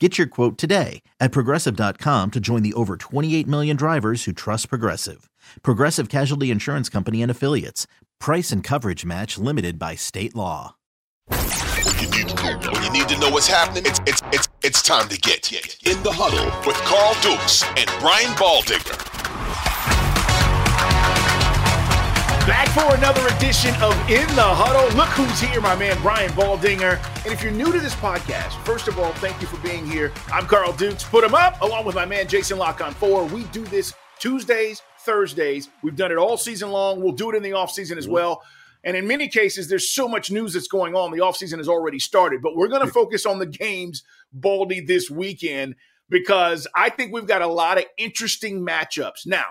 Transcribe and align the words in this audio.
Get 0.00 0.18
your 0.18 0.26
quote 0.26 0.58
today 0.58 1.02
at 1.20 1.30
progressive.com 1.30 2.32
to 2.32 2.40
join 2.40 2.64
the 2.64 2.74
over 2.74 2.96
28 2.96 3.46
million 3.46 3.76
drivers 3.76 4.24
who 4.24 4.32
trust 4.32 4.68
Progressive. 4.68 5.30
Progressive 5.62 6.08
Casualty 6.08 6.50
Insurance 6.50 6.88
Company 6.88 7.22
and 7.22 7.30
Affiliates. 7.30 7.86
Price 8.18 8.50
and 8.50 8.64
coverage 8.64 9.04
match 9.04 9.38
limited 9.38 9.78
by 9.78 9.94
state 9.94 10.34
law. 10.34 10.74
When 11.28 11.38
you 12.00 12.10
need 12.10 12.28
to 12.28 12.34
know, 12.34 12.72
when 12.72 12.82
you 12.82 12.92
need 12.92 13.08
to 13.08 13.18
know 13.20 13.30
what's 13.30 13.46
happening, 13.46 13.84
it's 13.86 14.00
it's 14.00 14.22
it's 14.32 14.48
it's 14.64 14.82
time 14.82 15.08
to 15.08 15.18
get 15.18 15.52
in 15.52 16.02
the 16.02 16.12
huddle 16.12 16.44
with 16.66 16.76
Carl 16.78 17.14
Dukes 17.22 17.62
and 17.76 17.88
Brian 18.00 18.32
Baldinger. 18.34 19.23
Back 22.46 22.68
for 22.68 22.94
another 22.94 23.26
edition 23.36 23.74
of 23.76 23.94
In 24.10 24.26
the 24.36 24.42
Huddle. 24.42 24.94
Look 24.98 25.08
who's 25.08 25.40
here, 25.40 25.62
my 25.62 25.74
man 25.74 25.96
Brian 26.02 26.30
Baldinger. 26.32 27.02
And 27.24 27.32
if 27.32 27.42
you're 27.42 27.50
new 27.50 27.72
to 27.72 27.80
this 27.80 27.94
podcast, 27.94 28.52
first 28.66 28.86
of 28.86 28.98
all, 28.98 29.14
thank 29.14 29.40
you 29.40 29.46
for 29.46 29.56
being 29.66 29.86
here. 29.86 30.12
I'm 30.30 30.44
Carl 30.44 30.74
Dukes. 30.74 31.04
Put 31.04 31.24
him 31.24 31.34
up, 31.34 31.62
along 31.62 31.86
with 31.86 31.94
my 31.94 32.04
man 32.04 32.28
Jason 32.28 32.58
La 32.58 32.74
Canfora. 32.74 33.30
We 33.30 33.44
do 33.44 33.64
this 33.64 33.94
Tuesdays, 34.18 34.82
Thursdays. 35.06 35.70
We've 35.82 35.96
done 35.96 36.12
it 36.12 36.18
all 36.18 36.36
season 36.36 36.70
long. 36.70 37.00
We'll 37.00 37.12
do 37.12 37.30
it 37.30 37.34
in 37.34 37.42
the 37.42 37.54
off 37.54 37.70
season 37.70 37.96
as 37.96 38.06
well. 38.06 38.42
And 38.84 38.94
in 38.94 39.06
many 39.06 39.28
cases, 39.28 39.68
there's 39.68 39.90
so 39.90 40.06
much 40.06 40.30
news 40.30 40.52
that's 40.52 40.68
going 40.68 40.94
on. 40.94 41.12
The 41.12 41.22
offseason 41.22 41.56
has 41.56 41.68
already 41.68 41.98
started, 41.98 42.42
but 42.42 42.56
we're 42.56 42.68
going 42.68 42.86
to 42.86 42.92
focus 42.92 43.24
on 43.24 43.38
the 43.38 43.46
games, 43.46 44.02
Baldy, 44.34 44.80
this 44.80 45.08
weekend 45.10 45.76
because 46.10 46.66
I 46.76 46.90
think 46.90 47.10
we've 47.10 47.26
got 47.26 47.40
a 47.40 47.46
lot 47.46 47.78
of 47.78 47.84
interesting 47.96 48.60
matchups. 48.60 49.26
Now, 49.26 49.46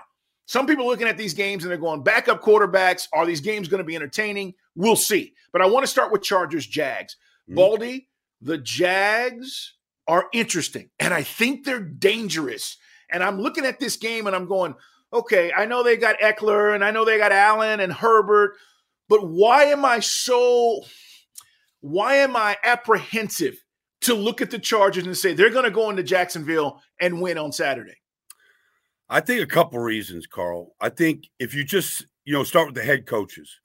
some 0.46 0.66
people 0.66 0.86
looking 0.86 1.08
at 1.08 1.16
these 1.16 1.34
games 1.34 1.64
and 1.64 1.70
they're 1.70 1.78
going, 1.78 2.02
backup 2.02 2.42
quarterbacks. 2.42 3.08
Are 3.12 3.26
these 3.26 3.40
games 3.40 3.68
going 3.68 3.78
to 3.78 3.84
be 3.84 3.96
entertaining? 3.96 4.54
We'll 4.74 4.96
see. 4.96 5.34
But 5.52 5.62
I 5.62 5.66
want 5.66 5.84
to 5.84 5.90
start 5.90 6.12
with 6.12 6.22
Chargers 6.22 6.66
Jags. 6.66 7.16
Mm-hmm. 7.48 7.54
Baldy, 7.54 8.08
the 8.40 8.58
Jags 8.58 9.74
are 10.06 10.26
interesting 10.32 10.90
and 10.98 11.14
I 11.14 11.22
think 11.22 11.64
they're 11.64 11.80
dangerous. 11.80 12.76
And 13.10 13.22
I'm 13.22 13.40
looking 13.40 13.64
at 13.64 13.80
this 13.80 13.96
game 13.96 14.26
and 14.26 14.36
I'm 14.36 14.46
going, 14.46 14.74
okay, 15.12 15.52
I 15.56 15.64
know 15.64 15.82
they 15.82 15.96
got 15.96 16.18
Ekeler 16.18 16.74
and 16.74 16.84
I 16.84 16.90
know 16.90 17.04
they 17.04 17.18
got 17.18 17.32
Allen 17.32 17.80
and 17.80 17.92
Herbert, 17.92 18.56
but 19.08 19.26
why 19.26 19.64
am 19.64 19.84
I 19.84 20.00
so, 20.00 20.82
why 21.80 22.16
am 22.16 22.36
I 22.36 22.56
apprehensive 22.64 23.62
to 24.02 24.14
look 24.14 24.42
at 24.42 24.50
the 24.50 24.58
Chargers 24.58 25.06
and 25.06 25.16
say 25.16 25.32
they're 25.32 25.50
going 25.50 25.64
to 25.64 25.70
go 25.70 25.88
into 25.88 26.02
Jacksonville 26.02 26.82
and 27.00 27.22
win 27.22 27.38
on 27.38 27.52
Saturday? 27.52 27.96
I 29.08 29.20
think 29.20 29.42
a 29.42 29.46
couple 29.46 29.78
reasons, 29.78 30.26
Carl. 30.26 30.74
I 30.80 30.88
think 30.88 31.28
if 31.38 31.54
you 31.54 31.64
just 31.64 32.06
you 32.24 32.32
know 32.32 32.44
start 32.44 32.66
with 32.66 32.74
the 32.74 32.82
head 32.82 33.06
coaches, 33.06 33.60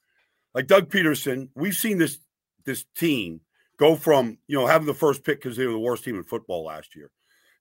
like 0.54 0.66
Doug 0.66 0.90
Pederson, 0.90 1.48
we've 1.54 1.74
seen 1.74 1.98
this 1.98 2.18
this 2.64 2.84
team 2.96 3.40
go 3.78 3.96
from 3.96 4.38
you 4.46 4.58
know 4.58 4.66
having 4.66 4.86
the 4.86 4.94
first 4.94 5.24
pick 5.24 5.42
because 5.42 5.56
they 5.56 5.66
were 5.66 5.72
the 5.72 5.78
worst 5.78 6.04
team 6.04 6.16
in 6.16 6.24
football 6.24 6.64
last 6.64 6.94
year 6.94 7.10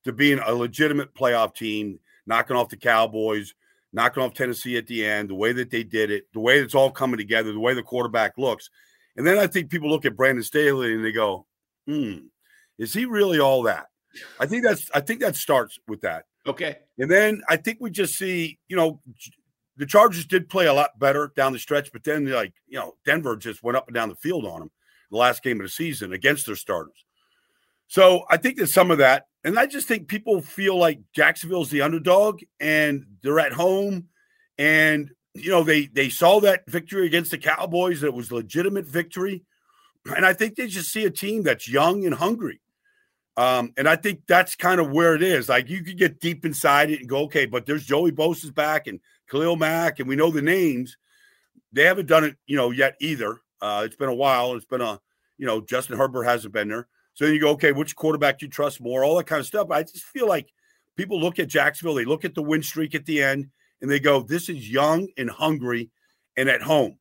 to 0.04 0.14
being 0.14 0.40
a 0.40 0.54
legitimate 0.54 1.14
playoff 1.14 1.56
team, 1.56 2.00
knocking 2.26 2.56
off 2.56 2.70
the 2.70 2.78
Cowboys, 2.78 3.54
knocking 3.94 4.24
off 4.24 4.34
Tennessee 4.34 4.78
at 4.78 4.88
the 4.88 5.06
end, 5.06 5.30
the 5.30 5.36
way 5.36 5.52
that 5.54 5.70
they 5.70 5.84
did 5.84 6.12
it, 6.12 6.26
the 6.34 6.40
way 6.40 6.60
it's 6.60 6.76
all 6.76 6.92
coming 6.92 7.18
together, 7.18 7.52
the 7.52 7.60
way 7.60 7.74
the 7.74 7.84
quarterback 7.84 8.38
looks. 8.38 8.70
And 9.18 9.26
then 9.26 9.38
I 9.38 9.48
think 9.48 9.70
people 9.70 9.90
look 9.90 10.06
at 10.06 10.16
Brandon 10.16 10.44
Staley 10.44 10.94
and 10.94 11.04
they 11.04 11.12
go, 11.12 11.46
hmm, 11.88 12.18
is 12.78 12.94
he 12.94 13.06
really 13.06 13.40
all 13.40 13.64
that? 13.64 13.88
I 14.40 14.46
think 14.46 14.64
that's 14.64 14.90
I 14.94 15.02
think 15.02 15.22
that 15.22 15.36
starts 15.36 15.78
with 15.88 16.02
that. 16.02 16.26
Okay. 16.48 16.78
And 16.98 17.10
then 17.10 17.42
I 17.50 17.58
think 17.58 17.80
we 17.80 17.90
just 17.90 18.18
see, 18.18 18.60
you 18.68 18.76
know, 18.76 19.02
the 19.78 19.86
Chargers 19.86 20.26
did 20.26 20.50
play 20.50 20.68
a 20.68 20.74
lot 20.74 20.98
better 21.00 21.32
down 21.36 21.54
the 21.54 21.60
stretch, 21.60 21.92
but 21.92 22.04
then 22.04 22.26
like, 22.26 22.54
you 22.68 22.78
know, 22.78 22.96
Denver 23.06 23.38
just 23.38 23.64
went 23.64 23.78
up 23.78 23.88
and 23.88 23.96
down 23.96 24.10
the 24.10 24.16
field 24.16 24.46
on 24.46 24.60
them 24.60 24.72
the 25.12 25.18
last 25.18 25.44
game 25.44 25.60
of 25.60 25.66
the 25.66 25.72
season 25.72 26.14
against 26.14 26.46
their 26.46 26.56
starters. 26.56 27.06
So 27.88 28.24
I 28.30 28.38
think 28.38 28.58
there's 28.58 28.74
some 28.74 28.92
of 28.92 29.00
that. 29.00 29.26
And 29.44 29.58
I 29.58 29.66
just 29.66 29.88
think 29.88 30.08
people 30.08 30.42
feel 30.42 30.78
like 30.78 31.00
Jacksonville's 31.14 31.70
the 31.70 31.82
underdog 31.82 32.42
and 32.60 33.06
they're 33.24 33.40
at 33.40 33.54
home. 33.54 34.10
And, 34.58 35.12
you 35.34 35.50
know, 35.50 35.64
they 35.64 35.88
they 35.88 36.10
saw 36.10 36.40
that 36.42 36.70
victory 36.70 37.06
against 37.06 37.32
the 37.32 37.38
Cowboys, 37.38 38.02
that 38.02 38.14
was 38.14 38.32
legitimate 38.32 38.86
victory. 38.86 39.44
And 40.06 40.26
I 40.26 40.34
think 40.34 40.56
they 40.56 40.68
just 40.68 40.92
see 40.92 41.06
a 41.06 41.10
team 41.10 41.44
that's 41.44 41.70
young 41.70 42.06
and 42.06 42.14
hungry. 42.14 42.60
Um, 43.40 43.72
and 43.78 43.88
I 43.88 43.96
think 43.96 44.24
that's 44.28 44.58
kind 44.58 44.82
of 44.82 44.92
where 44.92 45.16
it 45.16 45.24
is. 45.24 45.48
Like 45.48 45.70
you 45.70 45.82
could 45.82 45.98
get 45.98 46.20
deep 46.20 46.44
inside 46.44 46.92
it 46.92 47.00
and 47.00 47.08
go, 47.08 47.20
okay, 47.20 47.46
but 47.46 47.66
there's 47.66 47.86
Joey 47.86 48.12
Bosa's 48.12 48.52
back 48.52 48.86
and 48.86 49.00
Khalil 49.30 49.56
Mack, 49.56 50.00
and 50.00 50.10
we 50.10 50.18
know 50.18 50.30
the 50.30 50.42
names. 50.42 50.98
They 51.72 51.86
haven't 51.86 52.08
done 52.08 52.26
it, 52.26 52.36
you 52.48 52.58
know, 52.58 52.72
yet 52.72 52.98
either. 53.00 53.40
Uh, 53.62 53.84
it's 53.86 53.96
been 53.96 54.10
a 54.10 54.14
while. 54.14 54.56
It's 54.56 54.66
been 54.66 54.82
a, 54.82 55.00
you 55.38 55.46
know, 55.46 55.62
Justin 55.62 55.98
Herbert 55.98 56.26
hasn't 56.26 56.54
been 56.54 56.68
there. 56.68 56.90
So 57.14 57.24
then 57.24 57.34
you 57.34 57.40
go, 57.40 57.52
okay, 57.52 57.72
which 57.72 57.96
quarterback 57.96 58.40
do 58.40 58.46
you 58.46 58.52
trust 58.52 58.82
more? 58.82 59.06
All 59.06 59.16
that 59.16 59.28
kind 59.28 59.40
of 59.40 59.46
stuff. 59.46 59.72
I 59.72 59.84
just 59.84 60.04
feel 60.04 60.28
like 60.28 60.52
people 60.98 61.18
look 61.18 61.40
at 61.40 61.48
Jacksonville, 61.48 61.96
they 61.96 62.04
look 62.04 62.26
at 62.26 62.36
the 62.36 62.44
win 62.44 62.62
streak 62.62 62.94
at 62.94 63.06
the 63.06 63.24
end, 63.24 63.48
and 63.82 63.90
they 63.90 64.02
go, 64.02 64.22
this 64.22 64.50
is 64.50 64.70
young 64.70 65.08
and 65.18 65.30
hungry 65.30 65.92
and 66.36 66.50
at 66.50 66.62
home. 66.62 66.98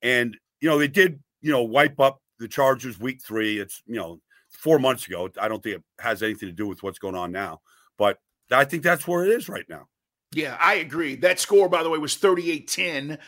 And, 0.00 0.38
you 0.62 0.70
know, 0.70 0.78
they 0.78 0.88
did, 0.88 1.20
you 1.42 1.52
know, 1.52 1.64
wipe 1.64 2.00
up 2.00 2.22
the 2.38 2.48
Chargers 2.48 2.98
week 2.98 3.20
three. 3.22 3.58
It's, 3.58 3.82
you 3.84 3.96
know, 3.96 4.20
four 4.66 4.80
months 4.80 5.06
ago. 5.06 5.30
I 5.40 5.46
don't 5.46 5.62
think 5.62 5.76
it 5.76 5.82
has 6.00 6.24
anything 6.24 6.48
to 6.48 6.52
do 6.52 6.66
with 6.66 6.82
what's 6.82 6.98
going 6.98 7.14
on 7.14 7.30
now, 7.30 7.60
but 7.96 8.18
I 8.50 8.64
think 8.64 8.82
that's 8.82 9.06
where 9.06 9.24
it 9.24 9.30
is 9.30 9.48
right 9.48 9.64
now. 9.68 9.86
Yeah, 10.34 10.58
I 10.60 10.74
agree. 10.74 11.14
That 11.14 11.38
score, 11.38 11.68
by 11.68 11.84
the 11.84 11.88
way, 11.88 11.98
was 11.98 12.16
38 12.16 12.66
10, 12.66 13.18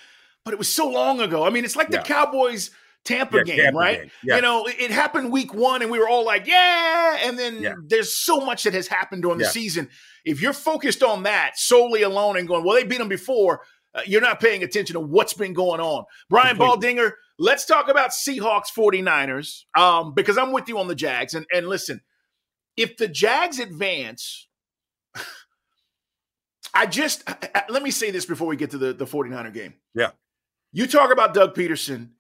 but 0.44 0.52
it 0.52 0.58
was 0.58 0.68
so 0.68 0.88
long 0.88 1.20
ago. 1.20 1.44
I 1.44 1.50
mean, 1.50 1.64
it's 1.64 1.76
like 1.76 1.90
yeah. 1.90 1.98
the 1.98 2.04
Cowboys 2.04 2.72
Tampa 3.04 3.36
yeah, 3.38 3.42
game, 3.44 3.56
Tampa 3.58 3.78
right? 3.78 4.00
Game. 4.00 4.10
Yeah. 4.24 4.36
You 4.36 4.42
know, 4.42 4.66
it, 4.66 4.80
it, 4.80 4.90
happened 4.90 5.30
week 5.30 5.54
one 5.54 5.82
and 5.82 5.90
we 5.92 6.00
were 6.00 6.08
all 6.08 6.24
like, 6.24 6.48
yeah. 6.48 7.18
And 7.22 7.38
then 7.38 7.64
there's 7.86 8.16
so 8.16 8.40
much 8.40 8.64
that 8.64 8.74
has 8.74 8.88
happened 8.88 9.22
during 9.22 9.38
the 9.38 9.44
season. 9.44 9.88
If 10.24 10.42
you're 10.42 10.52
focused 10.52 11.04
on 11.04 11.22
that 11.22 11.56
solely 11.56 12.02
alone 12.02 12.36
and 12.36 12.48
going, 12.48 12.64
well, 12.64 12.74
they 12.74 12.82
beat 12.82 12.98
them 12.98 13.08
before, 13.08 13.62
uh, 13.94 14.02
you're 14.04 14.20
not 14.20 14.40
paying 14.40 14.64
attention 14.64 14.94
to 14.94 15.00
what's 15.00 15.34
been 15.34 15.52
going 15.52 15.80
on. 15.80 16.04
Brian 16.28 16.56
Completely. 16.56 16.96
Baldinger, 16.96 17.12
let's 17.38 17.64
talk 17.64 17.88
about 17.88 18.10
Seahawks 18.10 18.72
49ers 18.76 19.62
um, 19.76 20.14
because 20.14 20.36
I'm 20.36 20.52
with 20.52 20.68
you 20.68 20.78
on 20.78 20.88
the 20.88 20.94
Jags. 20.94 21.34
And, 21.34 21.46
and 21.52 21.68
listen, 21.68 22.00
if 22.76 22.96
the 22.96 23.08
Jags 23.08 23.58
advance, 23.58 24.48
I 26.74 26.86
just 26.86 27.28
let 27.68 27.82
me 27.82 27.90
say 27.90 28.10
this 28.10 28.26
before 28.26 28.46
we 28.46 28.56
get 28.56 28.70
to 28.70 28.78
the, 28.78 28.92
the 28.92 29.06
49er 29.06 29.52
game. 29.52 29.74
Yeah. 29.94 30.10
You 30.72 30.86
talk 30.86 31.12
about 31.12 31.34
Doug 31.34 31.54
Pederson. 31.54 32.10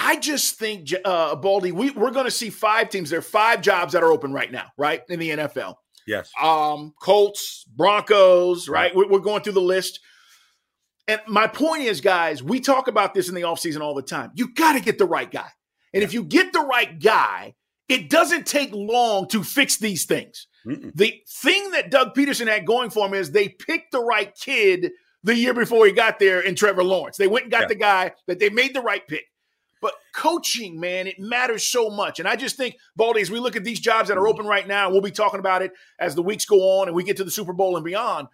I 0.00 0.16
just 0.16 0.58
think, 0.58 0.94
uh, 1.04 1.34
Baldy, 1.34 1.72
we, 1.72 1.90
we're 1.90 2.12
going 2.12 2.24
to 2.24 2.30
see 2.30 2.50
five 2.50 2.88
teams. 2.88 3.10
There 3.10 3.18
are 3.18 3.22
five 3.22 3.60
jobs 3.60 3.92
that 3.92 4.02
are 4.02 4.12
open 4.12 4.32
right 4.32 4.50
now, 4.50 4.66
right, 4.78 5.02
in 5.08 5.18
the 5.18 5.30
NFL. 5.30 5.74
Yes. 6.06 6.30
Um, 6.40 6.94
Colts, 7.02 7.64
Broncos, 7.76 8.68
right? 8.68 8.94
right. 8.94 9.10
We're 9.10 9.18
going 9.18 9.42
through 9.42 9.54
the 9.54 9.60
list. 9.60 10.00
And 11.08 11.20
my 11.26 11.46
point 11.46 11.82
is, 11.82 12.02
guys, 12.02 12.42
we 12.42 12.60
talk 12.60 12.86
about 12.86 13.14
this 13.14 13.28
in 13.30 13.34
the 13.34 13.40
offseason 13.40 13.80
all 13.80 13.94
the 13.94 14.02
time. 14.02 14.30
You 14.34 14.52
got 14.52 14.74
to 14.74 14.80
get 14.80 14.98
the 14.98 15.06
right 15.06 15.30
guy. 15.30 15.48
And 15.94 16.02
if 16.02 16.12
you 16.12 16.22
get 16.22 16.52
the 16.52 16.60
right 16.60 17.00
guy, 17.00 17.54
it 17.88 18.10
doesn't 18.10 18.46
take 18.46 18.70
long 18.72 19.26
to 19.28 19.42
fix 19.42 19.78
these 19.78 20.04
things. 20.04 20.46
Mm-mm. 20.66 20.92
The 20.94 21.22
thing 21.26 21.70
that 21.70 21.90
Doug 21.90 22.14
Pederson 22.14 22.46
had 22.46 22.66
going 22.66 22.90
for 22.90 23.06
him 23.06 23.14
is 23.14 23.30
they 23.30 23.48
picked 23.48 23.92
the 23.92 24.02
right 24.02 24.34
kid 24.34 24.92
the 25.24 25.34
year 25.34 25.54
before 25.54 25.86
he 25.86 25.92
got 25.92 26.18
there 26.18 26.40
in 26.40 26.54
Trevor 26.54 26.84
Lawrence. 26.84 27.16
They 27.16 27.26
went 27.26 27.44
and 27.44 27.52
got 27.52 27.62
yeah. 27.62 27.68
the 27.68 27.74
guy 27.74 28.12
that 28.26 28.38
they 28.38 28.50
made 28.50 28.74
the 28.74 28.82
right 28.82 29.06
pick. 29.08 29.24
But 29.80 29.94
coaching, 30.12 30.78
man, 30.78 31.06
it 31.06 31.18
matters 31.18 31.66
so 31.66 31.88
much. 31.88 32.18
And 32.18 32.28
I 32.28 32.36
just 32.36 32.56
think, 32.56 32.76
Baldy, 32.96 33.22
as 33.22 33.30
we 33.30 33.38
look 33.38 33.56
at 33.56 33.64
these 33.64 33.80
jobs 33.80 34.08
that 34.08 34.18
are 34.18 34.22
mm-hmm. 34.22 34.32
open 34.32 34.46
right 34.46 34.66
now, 34.66 34.90
we'll 34.90 35.00
be 35.00 35.10
talking 35.10 35.40
about 35.40 35.62
it 35.62 35.72
as 35.98 36.14
the 36.14 36.22
weeks 36.22 36.44
go 36.44 36.80
on 36.80 36.88
and 36.88 36.94
we 36.94 37.04
get 37.04 37.16
to 37.16 37.24
the 37.24 37.30
Super 37.30 37.54
Bowl 37.54 37.76
and 37.76 37.84
beyond. 37.84 38.28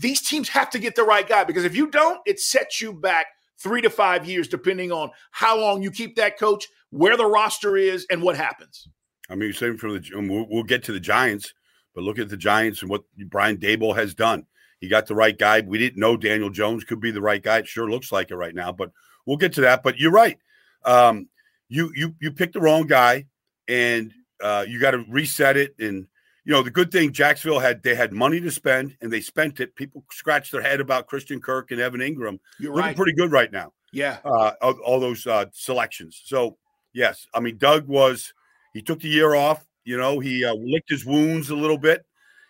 These 0.00 0.22
teams 0.22 0.48
have 0.48 0.70
to 0.70 0.78
get 0.78 0.96
the 0.96 1.04
right 1.04 1.28
guy 1.28 1.44
because 1.44 1.64
if 1.64 1.76
you 1.76 1.88
don't, 1.90 2.20
it 2.24 2.40
sets 2.40 2.80
you 2.80 2.92
back 2.92 3.26
three 3.58 3.82
to 3.82 3.90
five 3.90 4.26
years, 4.26 4.48
depending 4.48 4.90
on 4.90 5.10
how 5.30 5.58
long 5.58 5.82
you 5.82 5.90
keep 5.90 6.16
that 6.16 6.38
coach, 6.38 6.66
where 6.88 7.18
the 7.18 7.26
roster 7.26 7.76
is, 7.76 8.06
and 8.10 8.22
what 8.22 8.34
happens. 8.34 8.88
I 9.28 9.34
mean, 9.34 9.52
same 9.52 9.76
for 9.76 9.92
the 9.92 10.02
we'll, 10.14 10.46
we'll 10.48 10.62
get 10.62 10.82
to 10.84 10.92
the 10.92 11.00
Giants, 11.00 11.52
but 11.94 12.02
look 12.02 12.18
at 12.18 12.30
the 12.30 12.36
Giants 12.38 12.80
and 12.80 12.90
what 12.90 13.02
Brian 13.28 13.58
Daboll 13.58 13.94
has 13.94 14.14
done. 14.14 14.46
He 14.80 14.88
got 14.88 15.06
the 15.06 15.14
right 15.14 15.38
guy. 15.38 15.60
We 15.60 15.76
didn't 15.76 16.00
know 16.00 16.16
Daniel 16.16 16.48
Jones 16.48 16.84
could 16.84 17.00
be 17.00 17.10
the 17.10 17.20
right 17.20 17.42
guy. 17.42 17.58
It 17.58 17.68
sure 17.68 17.90
looks 17.90 18.10
like 18.10 18.30
it 18.30 18.36
right 18.36 18.54
now, 18.54 18.72
but 18.72 18.90
we'll 19.26 19.36
get 19.36 19.52
to 19.54 19.60
that. 19.60 19.82
But 19.82 19.98
you're 19.98 20.10
right. 20.10 20.38
Um, 20.86 21.28
you 21.68 21.92
you 21.94 22.14
you 22.20 22.32
picked 22.32 22.54
the 22.54 22.60
wrong 22.60 22.86
guy, 22.86 23.26
and 23.68 24.12
uh, 24.42 24.64
you 24.66 24.80
got 24.80 24.92
to 24.92 25.04
reset 25.10 25.58
it. 25.58 25.74
And 25.78 26.06
you 26.44 26.52
know 26.52 26.62
the 26.62 26.70
good 26.70 26.90
thing 26.90 27.12
Jacksonville 27.12 27.60
had 27.60 27.82
they 27.82 27.94
had 27.94 28.12
money 28.12 28.40
to 28.40 28.50
spend, 28.50 28.96
and 29.00 29.12
they 29.12 29.20
spent 29.20 29.60
it. 29.60 29.74
People 29.76 30.04
scratched 30.10 30.52
their 30.52 30.62
head 30.62 30.80
about 30.80 31.06
Christian 31.06 31.40
Kirk 31.40 31.70
and 31.70 31.80
Evan 31.80 32.00
Engram. 32.00 32.38
You're 32.58 32.72
looking 32.72 32.86
right. 32.86 32.96
pretty 32.96 33.12
good 33.12 33.32
right 33.32 33.52
now. 33.52 33.72
Yeah. 33.92 34.18
Uh, 34.24 34.52
all, 34.62 35.00
those 35.00 35.26
uh, 35.26 35.46
selections. 35.52 36.20
So 36.24 36.56
yes, 36.92 37.26
I 37.34 37.40
mean 37.40 37.58
Doug 37.58 37.86
was 37.86 38.32
he 38.72 38.82
took 38.82 39.00
the 39.00 39.08
year 39.08 39.34
off. 39.34 39.66
You 39.84 39.98
know 39.98 40.18
he 40.20 40.44
uh, 40.44 40.54
licked 40.54 40.88
his 40.88 41.04
wounds 41.04 41.50
a 41.50 41.56
little 41.56 41.78
bit, 41.78 42.04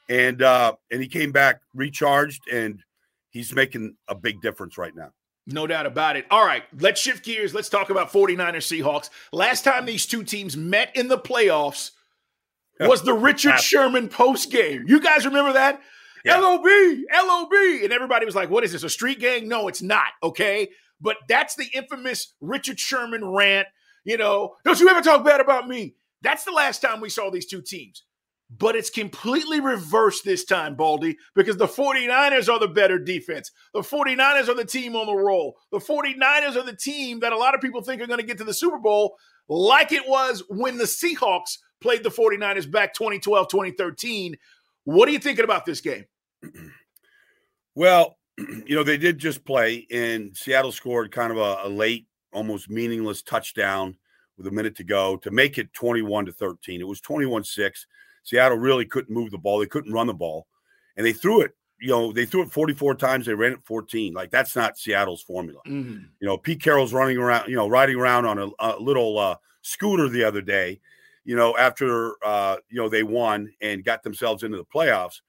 and 0.09 0.43
uh, 0.43 0.75
and 0.91 1.01
he 1.01 1.09
came 1.09 1.33
back 1.33 1.61
recharged, 1.75 2.43
and 2.53 2.83
he's 3.31 3.55
making 3.55 3.97
a 4.09 4.15
big 4.15 4.41
difference 4.41 4.79
right 4.79 4.95
now. 4.95 5.11
No 5.47 5.67
doubt 5.67 5.87
about 5.87 6.17
it. 6.17 6.27
All 6.31 6.45
right, 6.45 6.63
let's 6.79 7.01
shift 7.01 7.25
gears. 7.25 7.55
Let's 7.55 7.69
talk 7.69 7.91
about 7.91 8.13
49ers 8.13 8.83
Seahawks. 8.83 9.11
Last 9.33 9.65
time 9.65 9.85
these 9.85 10.07
two 10.07 10.23
teams 10.23 10.57
met 10.57 10.95
in 10.95 11.09
the 11.09 11.19
playoffs 11.19 11.93
was 12.89 13.03
the 13.03 13.15
Richard 13.15 13.59
Sherman 13.61 14.09
post 14.09 14.51
game. 14.51 14.85
You 14.87 15.01
guys 15.01 15.25
remember 15.25 15.53
that? 15.53 15.81
Yeah. 16.25 16.39
LOB, 16.39 16.65
LOB. 16.65 17.53
And 17.83 17.93
everybody 17.93 18.27
was 18.27 18.35
like, 18.35 18.51
what 18.51 18.65
is 18.65 18.73
this, 18.73 18.83
a 18.83 18.91
street 18.91 19.21
gang? 19.21 19.49
No, 19.49 19.69
it's 19.69 19.83
not, 19.83 20.09
okay? 20.23 20.69
But 21.01 21.17
that's 21.29 21.55
the 21.55 21.67
infamous 21.75 22.35
Richard 22.41 22.79
Sherman 22.79 23.25
rant. 23.25 23.69
You 24.05 24.17
know, 24.17 24.57
don't 24.65 24.81
you 24.81 24.89
ever 24.89 25.01
talk 25.01 25.25
bad 25.25 25.41
about 25.41 25.69
me. 25.69 25.95
That's 26.23 26.45
the 26.45 26.53
last 26.53 26.83
time 26.83 27.01
we 27.01 27.09
saw 27.09 27.31
these 27.31 27.47
two 27.47 27.63
teams. 27.63 28.05
But 28.59 28.75
it's 28.75 28.91
completely 28.91 29.61
reversed 29.61 30.25
this 30.25 30.45
time, 30.45 30.75
Baldy, 30.75 31.17
because 31.37 31.57
the 31.57 31.69
49ers 31.69 32.53
are 32.53 32.59
the 32.59 32.67
better 32.67 32.99
defense. 32.99 33.53
The 33.73 33.81
49ers 33.81 34.49
are 34.49 34.55
the 34.55 34.65
team 34.65 34.97
on 34.97 35.07
the 35.07 35.15
roll. 35.15 35.57
The 35.71 35.79
49ers 35.79 36.57
are 36.57 36.65
the 36.65 36.77
team 36.77 37.21
that 37.21 37.33
a 37.33 37.39
lot 37.39 37.55
of 37.55 37.61
people 37.61 37.81
think 37.81 38.03
are 38.03 38.09
going 38.09 38.21
to 38.21 38.27
get 38.27 38.39
to 38.39 38.45
the 38.45 38.53
Super 38.53 38.79
Bowl, 38.79 39.17
like 39.49 39.93
it 39.93 40.09
was 40.09 40.43
when 40.49 40.79
the 40.79 40.85
Seahawks 40.85 41.59
played 41.81 42.03
the 42.03 42.11
49ers 42.11 42.71
back 42.71 42.93
2012, 42.95 43.49
2013. 43.49 44.37
What 44.85 45.09
are 45.09 45.13
you 45.13 45.19
thinking 45.19 45.45
about 45.45 45.65
this 45.65 45.81
game? 45.81 46.07
Well, 47.77 48.19
you 48.39 48.75
know, 48.75 48.83
they 48.83 48.99
did 48.99 49.19
just 49.19 49.45
play, 49.45 49.87
and 49.93 50.37
Seattle 50.37 50.73
scored 50.73 51.13
kind 51.13 51.31
of 51.31 51.39
a, 51.39 51.69
a 51.69 51.69
late, 51.69 52.07
almost 52.33 52.69
meaningless 52.69 53.23
touchdown 53.23 53.97
with 54.37 54.47
a 54.47 54.51
minute 54.51 54.77
to 54.77 54.85
go 54.85 55.17
to 55.19 55.31
make 55.31 55.59
it 55.59 55.73
21 55.73 56.27
to 56.27 56.33
13. 56.33 56.81
It 56.81 56.87
was 56.87 57.01
21 57.01 57.45
6. 57.45 57.87
Seattle 58.23 58.59
really 58.59 58.85
couldn't 58.85 59.15
move 59.15 59.31
the 59.31 59.39
ball. 59.39 59.59
They 59.59 59.67
couldn't 59.67 59.93
run 59.93 60.07
the 60.07 60.15
ball. 60.15 60.47
And 60.97 61.07
they 61.07 61.13
threw 61.13 61.41
it, 61.41 61.53
you 61.81 61.89
know, 61.89 62.13
they 62.13 62.27
threw 62.27 62.43
it 62.43 62.53
44 62.53 62.95
times. 62.97 63.27
They 63.27 63.35
ran 63.35 63.53
it 63.53 63.65
14. 63.65 64.13
Like 64.13 64.31
that's 64.31 64.55
not 64.55 64.77
Seattle's 64.77 65.23
formula. 65.23 65.61
Mm-hmm. 65.67 66.05
You 66.21 66.27
know, 66.27 66.37
Pete 66.37 66.63
Carroll's 66.63 66.93
running 66.93 67.17
around, 67.17 67.49
you 67.49 67.57
know, 67.57 67.69
riding 67.69 67.97
around 67.97 68.27
on 68.27 68.39
a, 68.39 68.49
a 68.59 68.79
little 68.79 69.19
uh, 69.19 69.37
scooter 69.63 70.09
the 70.09 70.25
other 70.25 70.43
day, 70.43 70.81
you 71.25 71.37
know, 71.37 71.57
after, 71.57 72.15
uh, 72.25 72.57
you 72.69 72.77
know, 72.77 72.89
they 72.89 73.03
won 73.03 73.53
and 73.61 73.85
got 73.85 74.03
themselves 74.03 74.43
into 74.43 74.59
the 74.59 74.65
playoffs. 74.65 75.21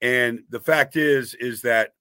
And 0.00 0.44
the 0.50 0.60
fact 0.60 0.96
is, 0.96 1.34
is 1.34 1.62
that 1.62 1.94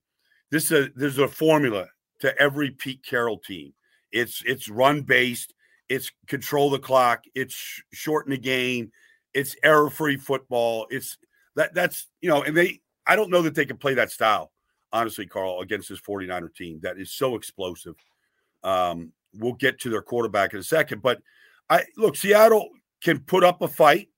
this 0.52 0.72
is 0.72 0.88
a, 0.88 0.90
there's 0.96 1.18
a 1.18 1.28
formula 1.28 1.88
to 2.20 2.38
every 2.40 2.72
Pete 2.72 3.04
Carroll 3.04 3.40
team. 3.40 3.74
It's 4.12 4.42
it's 4.46 4.70
run 4.70 5.02
based. 5.02 5.54
It's 5.90 6.12
control 6.28 6.70
the 6.70 6.80
clock. 6.80 7.24
It's 7.36 7.54
sh- 7.54 7.82
shorten 7.94 8.32
the 8.32 8.38
game. 8.38 8.92
It's 9.34 9.56
error 9.64 9.90
free 9.90 10.18
football. 10.18 10.88
It's 10.90 11.18
that 11.56 11.74
that's 11.74 12.08
you 12.22 12.30
know, 12.30 12.44
and 12.44 12.56
they 12.56 12.82
I 13.06 13.16
don't 13.16 13.30
know 13.30 13.42
that 13.44 13.56
they 13.56 13.66
can 13.66 13.78
play 13.78 13.94
that 13.96 14.12
style, 14.12 14.52
honestly, 14.92 15.26
Carl, 15.26 15.62
against 15.62 15.90
this 15.90 16.00
49er 16.00 16.54
team 16.54 16.80
that 16.84 17.00
is 17.00 17.12
so 17.12 17.36
explosive. 17.36 17.96
Um, 18.64 19.12
we'll 19.34 19.54
get 19.54 19.80
to 19.82 19.90
their 19.90 20.02
quarterback 20.02 20.54
in 20.54 20.60
a 20.60 20.64
second, 20.64 21.02
but 21.02 21.22
I 21.70 21.84
look, 21.98 22.16
Seattle 22.16 22.70
can 23.04 23.20
put 23.20 23.44
up 23.44 23.62
a 23.62 23.68
fight 23.68 24.10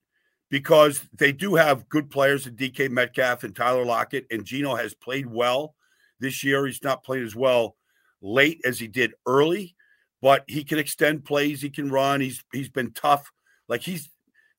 because 0.49 1.01
they 1.13 1.31
do 1.31 1.55
have 1.55 1.87
good 1.89 2.09
players 2.09 2.47
in 2.47 2.55
DK 2.55 2.89
Metcalf 2.89 3.43
and 3.43 3.55
Tyler 3.55 3.85
Lockett, 3.85 4.25
and 4.31 4.45
Geno 4.45 4.75
has 4.75 4.93
played 4.93 5.27
well 5.27 5.75
this 6.19 6.43
year. 6.43 6.65
He's 6.65 6.83
not 6.83 7.03
played 7.03 7.23
as 7.23 7.35
well 7.35 7.75
late 8.21 8.61
as 8.65 8.79
he 8.79 8.87
did 8.87 9.13
early, 9.25 9.75
but 10.21 10.43
he 10.47 10.63
can 10.63 10.79
extend 10.79 11.25
plays. 11.25 11.61
He 11.61 11.69
can 11.69 11.89
run. 11.89 12.21
He's 12.21 12.43
he's 12.51 12.69
been 12.69 12.91
tough. 12.91 13.31
Like 13.67 13.81
he's 13.81 14.09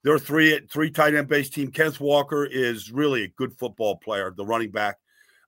they're 0.02 0.18
three 0.18 0.60
three 0.70 0.90
tight 0.90 1.14
end 1.14 1.28
based 1.28 1.54
team. 1.54 1.70
Kenneth 1.70 2.00
Walker 2.00 2.44
is 2.44 2.90
really 2.90 3.24
a 3.24 3.28
good 3.28 3.52
football 3.58 3.96
player, 3.96 4.32
the 4.34 4.44
running 4.44 4.70
back. 4.70 4.96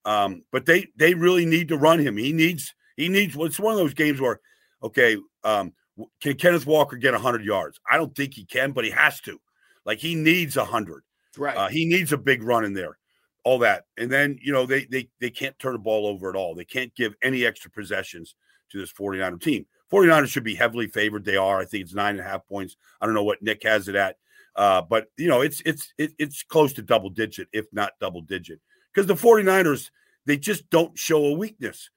Um, 0.04 0.42
but 0.50 0.66
they 0.66 0.88
they 0.96 1.14
really 1.14 1.46
need 1.46 1.68
to 1.68 1.76
run 1.76 1.98
him. 1.98 2.16
He 2.16 2.32
needs 2.32 2.74
he 2.96 3.08
needs. 3.08 3.36
It's 3.38 3.60
one 3.60 3.72
of 3.72 3.78
those 3.78 3.94
games 3.94 4.20
where, 4.20 4.40
okay, 4.82 5.16
um, 5.44 5.72
can 6.20 6.36
Kenneth 6.36 6.66
Walker 6.66 6.96
get 6.96 7.14
hundred 7.14 7.44
yards? 7.44 7.80
I 7.90 7.96
don't 7.96 8.14
think 8.14 8.34
he 8.34 8.44
can, 8.44 8.72
but 8.72 8.84
he 8.84 8.90
has 8.90 9.20
to. 9.22 9.40
Like 9.84 9.98
he 9.98 10.14
needs 10.14 10.56
hundred. 10.56 11.02
Right. 11.36 11.56
Uh, 11.56 11.68
he 11.68 11.84
needs 11.86 12.12
a 12.12 12.18
big 12.18 12.42
run 12.42 12.64
in 12.64 12.74
there. 12.74 12.98
All 13.44 13.58
that, 13.58 13.86
and 13.98 14.08
then 14.08 14.38
you 14.40 14.52
know 14.52 14.66
they 14.66 14.84
they 14.84 15.08
they 15.20 15.30
can't 15.30 15.58
turn 15.58 15.72
the 15.72 15.78
ball 15.80 16.06
over 16.06 16.30
at 16.30 16.36
all. 16.36 16.54
They 16.54 16.64
can't 16.64 16.94
give 16.94 17.14
any 17.24 17.44
extra 17.44 17.72
possessions 17.72 18.36
to 18.70 18.78
this 18.78 18.92
49er 18.92 19.40
team. 19.40 19.66
49ers 19.92 20.28
should 20.28 20.44
be 20.44 20.54
heavily 20.54 20.86
favored. 20.86 21.24
They 21.24 21.36
are. 21.36 21.58
I 21.58 21.64
think 21.64 21.82
it's 21.82 21.94
nine 21.94 22.16
and 22.16 22.20
a 22.20 22.28
half 22.28 22.46
points. 22.46 22.76
I 23.00 23.06
don't 23.06 23.16
know 23.16 23.24
what 23.24 23.42
Nick 23.42 23.64
has 23.64 23.88
it 23.88 23.96
at. 23.96 24.16
Uh, 24.54 24.82
but 24.82 25.06
you 25.16 25.28
know, 25.28 25.40
it's 25.40 25.62
it's 25.64 25.92
it, 25.98 26.12
it's 26.18 26.42
close 26.42 26.72
to 26.74 26.82
double 26.82 27.10
digit, 27.10 27.48
if 27.52 27.66
not 27.72 27.92
double 28.00 28.20
digit, 28.20 28.60
because 28.92 29.06
the 29.06 29.14
49ers 29.14 29.90
they 30.26 30.36
just 30.36 30.68
don't 30.70 30.98
show 30.98 31.24
a 31.26 31.32
weakness. 31.32 31.90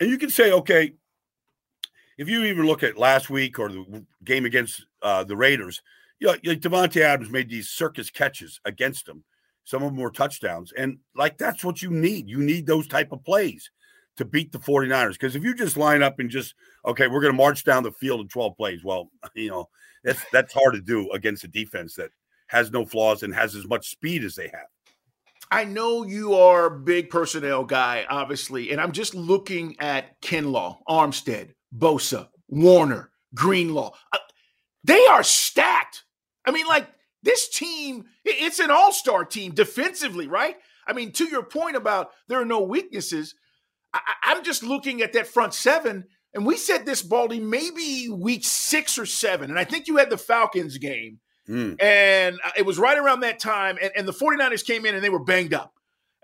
And 0.00 0.10
you 0.10 0.18
can 0.18 0.30
say, 0.30 0.52
okay, 0.52 0.94
if 2.18 2.28
you 2.28 2.44
even 2.44 2.66
look 2.66 2.82
at 2.82 2.98
last 2.98 3.30
week 3.30 3.58
or 3.58 3.68
the 3.68 4.04
game 4.24 4.44
against 4.44 4.84
uh, 5.02 5.24
the 5.24 5.36
Raiders, 5.36 5.82
you 6.18 6.26
know, 6.26 6.36
like 6.44 6.60
Davante 6.60 7.00
Adams 7.00 7.30
made 7.30 7.48
these 7.48 7.70
circus 7.70 8.10
catches 8.10 8.60
against 8.64 9.06
them. 9.06 9.24
Some 9.64 9.82
of 9.82 9.92
them 9.92 10.00
were 10.00 10.10
touchdowns, 10.10 10.72
and 10.72 10.98
like 11.14 11.38
that's 11.38 11.64
what 11.64 11.80
you 11.80 11.90
need. 11.90 12.28
You 12.28 12.38
need 12.38 12.66
those 12.66 12.86
type 12.86 13.12
of 13.12 13.24
plays 13.24 13.70
to 14.16 14.24
beat 14.24 14.52
the 14.52 14.58
49ers. 14.58 15.12
Because 15.12 15.36
if 15.36 15.42
you 15.42 15.54
just 15.54 15.76
line 15.76 16.02
up 16.02 16.18
and 16.18 16.30
just 16.30 16.54
okay, 16.84 17.08
we're 17.08 17.20
going 17.20 17.32
to 17.32 17.36
march 17.36 17.64
down 17.64 17.82
the 17.82 17.92
field 17.92 18.20
in 18.20 18.28
12 18.28 18.56
plays, 18.56 18.84
well, 18.84 19.10
you 19.34 19.50
know 19.50 19.68
that's 20.02 20.24
that's 20.32 20.52
hard 20.52 20.74
to 20.74 20.80
do 20.80 21.10
against 21.12 21.44
a 21.44 21.48
defense 21.48 21.94
that 21.94 22.10
has 22.48 22.70
no 22.70 22.84
flaws 22.84 23.22
and 23.22 23.34
has 23.34 23.54
as 23.54 23.66
much 23.66 23.90
speed 23.90 24.24
as 24.24 24.34
they 24.34 24.48
have. 24.48 24.68
I 25.50 25.64
know 25.64 26.04
you 26.04 26.34
are 26.34 26.66
a 26.66 26.80
big 26.80 27.10
personnel 27.10 27.64
guy, 27.64 28.06
obviously, 28.08 28.70
and 28.70 28.80
I'm 28.80 28.92
just 28.92 29.14
looking 29.14 29.76
at 29.78 30.20
Kinlaw, 30.20 30.78
Armstead, 30.88 31.50
Bosa, 31.76 32.28
Warner, 32.48 33.10
Greenlaw. 33.34 33.92
Uh, 34.12 34.18
they 34.84 35.06
are 35.06 35.22
stacked. 35.22 36.04
I 36.46 36.50
mean, 36.50 36.66
like 36.66 36.88
this 37.22 37.48
team, 37.48 38.06
it's 38.24 38.58
an 38.58 38.70
all-star 38.70 39.24
team 39.24 39.52
defensively, 39.52 40.28
right? 40.28 40.56
I 40.86 40.92
mean, 40.92 41.12
to 41.12 41.24
your 41.24 41.42
point 41.42 41.76
about 41.76 42.10
there 42.28 42.40
are 42.40 42.46
no 42.46 42.60
weaknesses, 42.60 43.34
I, 43.94 44.14
I'm 44.24 44.44
just 44.44 44.62
looking 44.62 45.00
at 45.02 45.12
that 45.14 45.26
front 45.26 45.54
seven 45.54 46.04
and 46.34 46.44
we 46.44 46.56
said 46.56 46.84
this, 46.84 47.00
Baldy, 47.00 47.38
maybe 47.38 48.08
week 48.10 48.44
six 48.44 48.98
or 48.98 49.06
seven. 49.06 49.50
And 49.50 49.58
I 49.58 49.64
think 49.64 49.86
you 49.86 49.96
had 49.96 50.10
the 50.10 50.18
Falcons 50.18 50.78
game. 50.78 51.20
Mm. 51.48 51.80
And 51.80 52.38
uh, 52.44 52.50
it 52.56 52.66
was 52.66 52.78
right 52.78 52.98
around 52.98 53.20
that 53.20 53.38
time. 53.38 53.78
And, 53.80 53.92
and, 53.96 54.08
the 54.08 54.12
49ers 54.12 54.66
came 54.66 54.84
in 54.84 54.94
and 54.94 55.04
they 55.04 55.10
were 55.10 55.22
banged 55.22 55.54
up. 55.54 55.74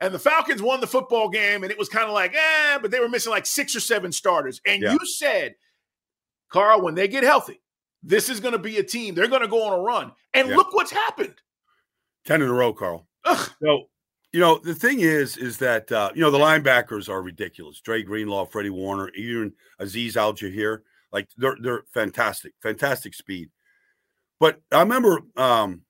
And 0.01 0.13
the 0.13 0.19
Falcons 0.19 0.63
won 0.63 0.81
the 0.81 0.87
football 0.87 1.29
game. 1.29 1.63
And 1.63 1.71
it 1.71 1.79
was 1.79 1.89
kind 1.89 2.07
of 2.07 2.15
like, 2.15 2.35
eh, 2.35 2.79
but 2.83 2.91
they 2.91 2.99
were 2.99 3.09
missing 3.09 3.31
like 3.31 3.47
six 3.47 3.77
or 3.77 3.81
seven 3.81 4.11
starters. 4.11 4.61
And 4.67 4.83
Yeah. 4.83 4.93
you 4.93 4.99
said, 5.07 5.55
Carl, 6.51 6.83
when 6.83 6.95
they 6.97 7.07
get 7.07 7.23
healthy, 7.23 7.61
this 8.03 8.29
is 8.29 8.41
going 8.41 8.53
to 8.53 8.59
be 8.59 8.79
a 8.79 8.83
team. 8.83 9.15
They're 9.15 9.29
going 9.29 9.43
to 9.43 9.49
go 9.49 9.63
on 9.65 9.79
a 9.79 9.83
run. 9.83 10.13
And 10.35 10.49
Yeah. 10.49 10.57
look 10.57 10.73
what's 10.73 10.91
happened. 10.91 11.35
10 12.25 12.43
in 12.43 12.49
a 12.49 12.53
row, 12.53 12.73
Carl. 12.73 13.07
Ugh. 13.27 13.51
So, 13.63 13.90
you 14.33 14.41
know, 14.41 14.59
the 14.59 14.75
thing 14.75 15.01
is, 15.01 15.37
is 15.37 15.59
that, 15.59 15.91
uh, 15.91 16.11
you 16.15 16.21
know, 16.21 16.31
the 16.31 16.39
linebackers 16.39 17.09
are 17.09 17.23
ridiculous. 17.23 17.81
Dre 17.81 18.03
Greenlaw, 18.03 18.47
Freddie 18.47 18.71
Warner, 18.71 19.09
even 19.11 19.53
Azeez 19.81 20.17
Al-Shaair. 20.17 20.83
Like, 21.13 21.29
they're, 21.37 21.57
they're 21.61 21.83
fantastic, 21.93 22.53
fantastic 22.63 23.15
speed. 23.15 23.51
But 24.39 24.61
I 24.73 24.81
remember 24.81 25.21
um, 25.37 25.83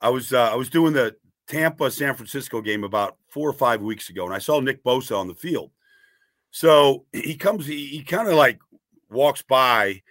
I 0.00 0.10
was 0.10 0.32
uh, 0.32 0.50
I 0.52 0.54
was 0.54 0.68
doing 0.68 0.92
the 0.92 1.16
Tampa 1.48 1.90
San 1.90 2.14
Francisco 2.14 2.60
game 2.60 2.84
about 2.84 3.16
four 3.30 3.48
or 3.48 3.54
five 3.54 3.80
weeks 3.80 4.10
ago, 4.10 4.26
and 4.26 4.34
I 4.34 4.38
saw 4.38 4.60
Nick 4.60 4.84
Bosa 4.84 5.18
on 5.18 5.26
the 5.26 5.34
field. 5.34 5.70
So 6.50 7.06
he 7.12 7.34
comes, 7.34 7.66
he, 7.66 7.86
he 7.86 8.02
kind 8.02 8.28
of 8.28 8.34
like 8.34 8.58
walks 9.10 9.42
by, 9.42 10.02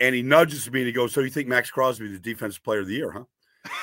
and 0.00 0.14
he 0.14 0.22
nudges 0.22 0.70
me 0.70 0.80
and 0.80 0.86
he 0.88 0.92
goes, 0.92 1.12
"So 1.12 1.20
you 1.20 1.30
think 1.30 1.48
Maxx 1.48 1.70
Crosby 1.70 2.06
is 2.06 2.12
the 2.12 2.18
defensive 2.18 2.64
player 2.64 2.80
of 2.80 2.88
the 2.88 2.94
year, 2.94 3.12
huh?" 3.12 3.24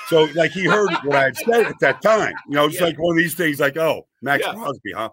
So 0.07 0.23
like 0.35 0.51
he 0.51 0.65
heard 0.65 0.89
what 1.03 1.15
I 1.15 1.23
had 1.25 1.37
said 1.37 1.65
at 1.65 1.79
that 1.79 2.01
time. 2.01 2.33
You 2.47 2.55
know, 2.55 2.65
it's 2.65 2.79
yeah. 2.79 2.87
like 2.87 2.99
one 2.99 3.17
of 3.17 3.21
these 3.21 3.35
things, 3.35 3.59
like, 3.59 3.77
"Oh, 3.77 4.07
Maxx 4.21 4.45
yeah. 4.45 4.53
Crosby, 4.53 4.91
huh?" 4.93 5.09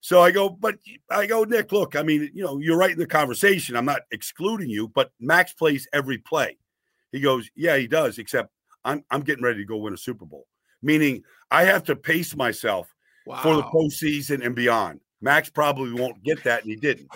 So 0.00 0.20
I 0.22 0.30
go, 0.30 0.48
but 0.48 0.76
I 1.10 1.26
go, 1.26 1.42
Nick, 1.44 1.72
look, 1.72 1.96
I 1.96 2.02
mean, 2.02 2.30
you 2.32 2.44
know, 2.44 2.58
you're 2.58 2.76
right 2.76 2.92
in 2.92 2.98
the 2.98 3.06
conversation. 3.06 3.76
I'm 3.76 3.84
not 3.84 4.02
excluding 4.12 4.70
you, 4.70 4.88
but 4.88 5.10
Maxx 5.18 5.52
plays 5.54 5.88
every 5.92 6.18
play. 6.18 6.56
He 7.10 7.20
goes, 7.20 7.50
yeah, 7.56 7.76
he 7.76 7.86
does, 7.86 8.18
except 8.18 8.50
I'm 8.84 9.04
I'm 9.10 9.22
getting 9.22 9.44
ready 9.44 9.58
to 9.58 9.64
go 9.64 9.76
win 9.76 9.94
a 9.94 9.98
Super 9.98 10.24
Bowl. 10.24 10.46
Meaning 10.82 11.24
I 11.50 11.64
have 11.64 11.82
to 11.84 11.96
pace 11.96 12.36
myself 12.36 12.94
wow. 13.26 13.42
for 13.42 13.56
the 13.56 13.62
postseason 13.64 14.44
and 14.44 14.54
beyond. 14.54 15.00
Maxx 15.20 15.50
probably 15.50 15.92
won't 15.92 16.22
get 16.22 16.44
that, 16.44 16.62
and 16.62 16.70
he 16.70 16.76
didn't. 16.76 17.08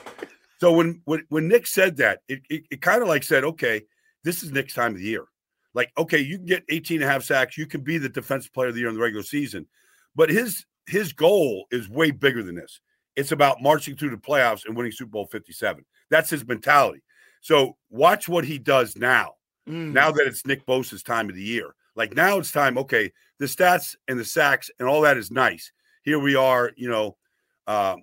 So 0.59 0.73
when 0.73 1.01
when 1.05 1.25
when 1.29 1.47
Nick 1.47 1.67
said 1.67 1.97
that, 1.99 2.23
it 2.29 2.43
it, 2.51 2.65
it 2.71 2.83
kind 2.83 3.03
of 3.03 3.09
like 3.09 3.23
said, 3.23 3.45
okay, 3.45 3.83
this 4.25 4.43
is 4.43 4.51
Nick's 4.51 4.75
time 4.75 4.93
of 4.93 4.99
the 4.99 5.05
year. 5.05 5.27
Like, 5.75 5.91
okay, 5.97 6.19
you 6.19 6.37
can 6.37 6.47
get 6.47 6.65
18 6.69 6.97
and 7.01 7.09
a 7.09 7.13
half 7.13 7.25
sacks, 7.25 7.57
you 7.57 7.67
can 7.67 7.81
be 7.81 7.99
the 7.99 8.09
defensive 8.09 8.53
player 8.53 8.69
of 8.69 8.75
the 8.75 8.81
year 8.81 8.89
in 8.89 8.95
the 8.95 9.01
regular 9.01 9.23
season. 9.23 9.67
But 10.15 10.31
his 10.31 10.65
his 10.87 11.13
goal 11.13 11.67
is 11.71 11.89
way 11.89 12.11
bigger 12.11 12.43
than 12.43 12.57
this. 12.57 12.81
It's 13.17 13.33
about 13.33 13.63
marching 13.63 13.97
through 13.97 14.11
the 14.11 14.17
playoffs 14.17 14.67
and 14.67 14.77
winning 14.77 14.93
Super 14.93 15.11
Bowl 15.11 15.27
57. 15.27 15.85
That's 16.11 16.31
his 16.31 16.47
mentality. 16.47 17.03
So 17.41 17.77
watch 17.91 18.29
what 18.29 18.45
he 18.45 18.59
does 18.59 18.97
now. 18.97 19.35
Mm. 19.69 19.93
Now 19.93 20.11
that 20.11 20.27
it's 20.27 20.47
Nick 20.47 20.67
Bosa's 20.67 21.03
time 21.03 21.29
of 21.29 21.35
the 21.35 21.43
year. 21.43 21.75
Like 21.95 22.15
now 22.15 22.39
it's 22.39 22.53
time, 22.53 22.79
okay, 22.79 23.13
the 23.39 23.47
stats 23.47 23.95
and 24.09 24.19
the 24.19 24.25
sacks 24.25 24.71
and 24.79 24.89
all 24.89 25.03
that 25.03 25.17
is 25.17 25.31
nice. 25.31 25.73
Here 26.03 26.19
we 26.19 26.35
are, 26.35 26.73
you 26.77 26.89
know, 26.89 27.17
uh, 27.67 27.97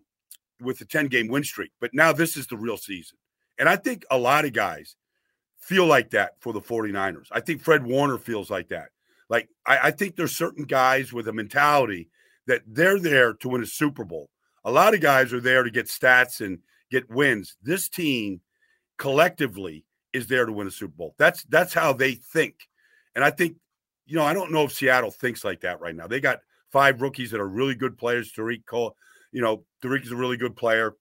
with 0.62 0.78
the 0.78 0.86
10 0.86 1.08
game 1.08 1.28
win 1.28 1.44
streak. 1.44 1.72
But 1.82 1.92
now 1.94 2.14
this 2.14 2.38
is 2.38 2.48
the 2.48 2.58
real 2.58 2.78
season. 2.78 3.18
And 3.58 3.68
I 3.68 3.76
think 3.76 4.06
a 4.12 4.18
lot 4.18 4.46
of 4.46 4.54
guys 4.54 4.96
feel 5.60 5.86
like 5.86 6.12
that 6.12 6.34
for 6.40 6.54
the 6.54 6.62
49ers. 6.62 7.28
I 7.32 7.40
think 7.40 7.62
Fred 7.62 7.86
Warner 7.86 8.18
feels 8.18 8.50
like 8.50 8.70
that. 8.70 8.90
Like, 9.30 9.50
I, 9.66 9.80
I 9.84 9.92
think 9.92 10.16
there's 10.16 10.36
certain 10.36 10.66
guys 10.66 11.14
with 11.14 11.28
a 11.28 11.34
mentality 11.34 12.10
that 12.48 12.64
they're 12.66 13.00
there 13.00 13.34
to 13.34 13.50
win 13.50 13.62
a 13.62 13.68
Super 13.68 14.04
Bowl. 14.04 14.30
A 14.66 14.72
lot 14.72 14.94
of 14.94 15.02
guys 15.02 15.32
are 15.34 15.40
there 15.40 15.64
to 15.64 15.70
get 15.70 15.86
stats 15.86 16.44
and 16.44 16.60
get 16.90 17.10
wins. 17.10 17.56
This 17.62 17.88
team 17.88 18.42
collectively 18.98 19.86
is 20.14 20.28
there 20.28 20.46
to 20.46 20.52
win 20.52 20.68
a 20.68 20.72
Super 20.72 20.96
Bowl. 20.96 21.16
That's 21.18 21.44
that's 21.44 21.74
how 21.74 21.94
they 21.94 22.14
think. 22.16 22.56
And 23.16 23.24
I 23.24 23.30
think, 23.30 23.58
you 24.06 24.16
know, 24.16 24.24
I 24.24 24.34
don't 24.34 24.52
know 24.52 24.64
if 24.64 24.74
Seattle 24.74 25.12
thinks 25.12 25.44
like 25.44 25.62
that 25.62 25.80
right 25.80 25.96
now. 25.96 26.08
They 26.08 26.20
got 26.20 26.40
five 26.72 27.02
rookies 27.02 27.32
that 27.32 27.40
are 27.40 27.48
really 27.48 27.76
good 27.76 27.98
players. 27.98 28.32
Tarik 28.32 28.66
Cole, 28.66 28.96
you 29.32 29.42
know, 29.42 29.64
Tarik 29.82 30.04
is 30.04 30.12
a 30.12 30.16
really 30.16 30.38
good 30.38 30.56
player. 30.56 30.96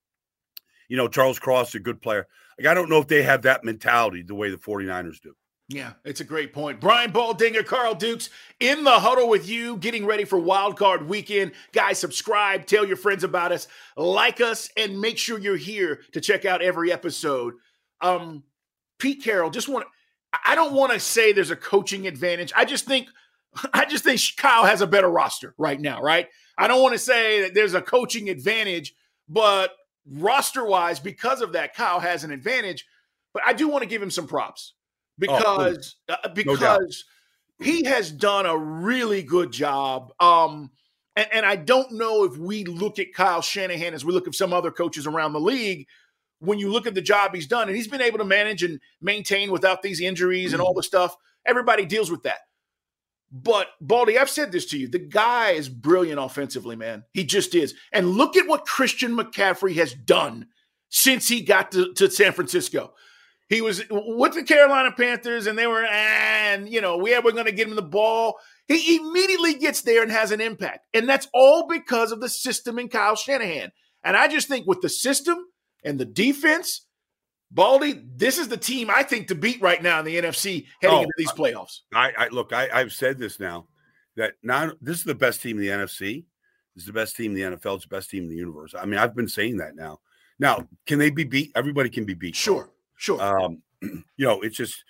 You 0.88 0.96
know, 0.96 1.08
Charles 1.08 1.38
Cross 1.38 1.70
is 1.70 1.74
a 1.76 1.80
good 1.80 2.00
player. 2.00 2.26
Like, 2.58 2.68
I 2.68 2.74
don't 2.74 2.88
know 2.88 2.98
if 2.98 3.08
they 3.08 3.22
have 3.22 3.42
that 3.42 3.64
mentality 3.64 4.22
the 4.22 4.34
way 4.34 4.50
the 4.50 4.56
49ers 4.56 5.20
do. 5.20 5.34
Yeah, 5.70 5.92
it's 6.02 6.22
a 6.22 6.24
great 6.24 6.54
point. 6.54 6.80
Brian 6.80 7.12
Baldinger, 7.12 7.64
Carl 7.64 7.94
Dukes 7.94 8.30
in 8.58 8.84
the 8.84 8.90
huddle 8.90 9.28
with 9.28 9.46
you, 9.46 9.76
getting 9.76 10.06
ready 10.06 10.24
for 10.24 10.38
Wild 10.38 10.78
Card 10.78 11.06
Weekend. 11.06 11.52
Guys, 11.72 11.98
subscribe, 11.98 12.64
tell 12.64 12.86
your 12.86 12.96
friends 12.96 13.22
about 13.22 13.52
us, 13.52 13.68
like 13.94 14.40
us, 14.40 14.70
and 14.78 14.98
make 14.98 15.18
sure 15.18 15.38
you're 15.38 15.56
here 15.56 16.00
to 16.12 16.22
check 16.22 16.46
out 16.46 16.62
every 16.62 16.90
episode. 16.90 17.52
Um, 18.00 18.44
Pete 18.98 19.22
Carroll, 19.22 19.50
just 19.50 19.68
want 19.68 19.86
I 20.46 20.54
don't 20.54 20.72
want 20.72 20.92
to 20.92 21.00
say 21.00 21.32
there's 21.32 21.50
a 21.50 21.56
coaching 21.56 22.06
advantage. 22.06 22.52
I 22.56 22.64
just 22.64 22.86
think 22.86 23.08
I 23.74 23.84
just 23.84 24.04
think 24.04 24.20
Kyle 24.38 24.64
has 24.64 24.80
a 24.80 24.86
better 24.86 25.08
roster 25.10 25.54
right 25.58 25.78
now, 25.78 26.00
right? 26.00 26.28
I 26.56 26.66
don't 26.66 26.82
want 26.82 26.94
to 26.94 26.98
say 26.98 27.42
that 27.42 27.54
there's 27.54 27.74
a 27.74 27.82
coaching 27.82 28.30
advantage, 28.30 28.94
but 29.28 29.72
roster 30.06 30.64
wise, 30.64 31.00
because 31.00 31.40
of 31.40 31.52
that, 31.52 31.74
Kyle 31.74 32.00
has 32.00 32.24
an 32.24 32.30
advantage. 32.30 32.86
But 33.34 33.42
I 33.46 33.52
do 33.52 33.68
want 33.68 33.82
to 33.82 33.88
give 33.88 34.02
him 34.02 34.10
some 34.10 34.26
props 34.26 34.74
because 35.18 35.96
oh, 36.08 36.14
uh, 36.24 36.28
because 36.28 36.60
no 36.60 36.78
he 37.60 37.84
has 37.84 38.10
done 38.10 38.46
a 38.46 38.56
really 38.56 39.22
good 39.22 39.52
job. 39.52 40.12
Um, 40.20 40.70
and, 41.16 41.28
and, 41.32 41.46
I 41.46 41.56
don't 41.56 41.92
know 41.92 42.24
if 42.24 42.36
we 42.36 42.64
look 42.64 42.98
at 42.98 43.12
Kyle 43.12 43.42
Shanahan 43.42 43.94
as 43.94 44.04
we 44.04 44.12
look 44.12 44.28
at 44.28 44.34
some 44.34 44.52
other 44.52 44.70
coaches 44.70 45.06
around 45.06 45.32
the 45.32 45.40
league. 45.40 45.86
When 46.40 46.60
you 46.60 46.70
look 46.70 46.86
at 46.86 46.94
the 46.94 47.02
job 47.02 47.34
he's 47.34 47.48
done, 47.48 47.66
and 47.66 47.76
he's 47.76 47.88
been 47.88 48.00
able 48.00 48.18
to 48.18 48.24
manage 48.24 48.62
and 48.62 48.80
maintain 49.00 49.50
without 49.50 49.82
these 49.82 50.00
injuries 50.00 50.52
and 50.52 50.62
all 50.62 50.72
the 50.72 50.84
stuff, 50.84 51.16
everybody 51.44 51.84
deals 51.84 52.12
with 52.12 52.22
that. 52.22 52.38
But 53.30 53.68
Baldy, 53.80 54.18
I've 54.18 54.30
said 54.30 54.52
this 54.52 54.66
to 54.66 54.78
you. 54.78 54.88
The 54.88 54.98
guy 54.98 55.50
is 55.50 55.68
brilliant 55.68 56.18
offensively, 56.18 56.76
man. 56.76 57.04
He 57.12 57.24
just 57.24 57.54
is. 57.54 57.74
And 57.92 58.12
look 58.12 58.36
at 58.36 58.48
what 58.48 58.64
Christian 58.64 59.16
McCaffrey 59.16 59.74
has 59.74 59.92
done 59.92 60.46
since 60.88 61.28
he 61.28 61.42
got 61.42 61.72
to, 61.72 61.92
to 61.94 62.10
San 62.10 62.32
Francisco. 62.32 62.94
He 63.48 63.60
was 63.62 63.82
with 63.90 64.34
the 64.34 64.42
Carolina 64.42 64.92
Panthers, 64.92 65.46
and 65.46 65.58
they 65.58 65.66
were, 65.66 65.84
and 65.84 66.68
you 66.68 66.80
know, 66.82 66.98
we 66.98 67.18
we're 67.18 67.32
going 67.32 67.46
to 67.46 67.52
get 67.52 67.66
him 67.66 67.76
the 67.76 67.82
ball. 67.82 68.36
He 68.66 68.96
immediately 68.96 69.54
gets 69.54 69.80
there 69.82 70.02
and 70.02 70.12
has 70.12 70.32
an 70.32 70.42
impact, 70.42 70.86
and 70.92 71.08
that's 71.08 71.28
all 71.32 71.66
because 71.66 72.12
of 72.12 72.20
the 72.20 72.28
system 72.28 72.78
and 72.78 72.90
Kyle 72.90 73.16
Shanahan. 73.16 73.72
And 74.04 74.16
I 74.16 74.28
just 74.28 74.48
think 74.48 74.66
with 74.66 74.82
the 74.82 74.90
system 74.90 75.46
and 75.82 75.98
the 75.98 76.04
defense, 76.04 76.86
Baldy, 77.50 78.02
this 78.14 78.38
is 78.38 78.48
the 78.48 78.56
team 78.56 78.90
I 78.90 79.02
think 79.02 79.28
to 79.28 79.34
beat 79.34 79.60
right 79.62 79.82
now 79.82 79.98
in 80.00 80.04
the 80.04 80.16
NFC 80.16 80.66
heading 80.82 80.98
oh, 80.98 81.02
into 81.02 81.14
these 81.16 81.32
playoffs. 81.32 81.80
I, 81.94 82.12
I 82.16 82.28
look, 82.28 82.52
I, 82.52 82.68
I've 82.72 82.92
said 82.92 83.18
this 83.18 83.40
now 83.40 83.66
that 84.16 84.34
now 84.42 84.72
this 84.82 84.98
is 84.98 85.04
the 85.04 85.14
best 85.14 85.40
team 85.40 85.56
in 85.58 85.62
the 85.62 85.70
NFC. 85.70 86.24
This 86.74 86.82
is 86.82 86.86
the 86.86 86.92
best 86.92 87.16
team 87.16 87.34
in 87.34 87.50
the 87.50 87.56
NFL. 87.56 87.76
It's 87.76 87.84
the 87.84 87.96
best 87.96 88.10
team 88.10 88.24
in 88.24 88.28
the 88.28 88.36
universe. 88.36 88.74
I 88.78 88.84
mean, 88.84 88.98
I've 88.98 89.14
been 89.14 89.28
saying 89.28 89.56
that 89.58 89.74
now. 89.74 90.00
Now, 90.38 90.68
can 90.86 90.98
they 90.98 91.10
be 91.10 91.24
beat? 91.24 91.50
Everybody 91.56 91.88
can 91.88 92.04
be 92.04 92.14
beat. 92.14 92.36
Sure. 92.36 92.70
Sure. 92.96 93.20
Um, 93.20 93.62
you 93.82 94.04
know, 94.18 94.42
it's 94.42 94.56
just, 94.56 94.84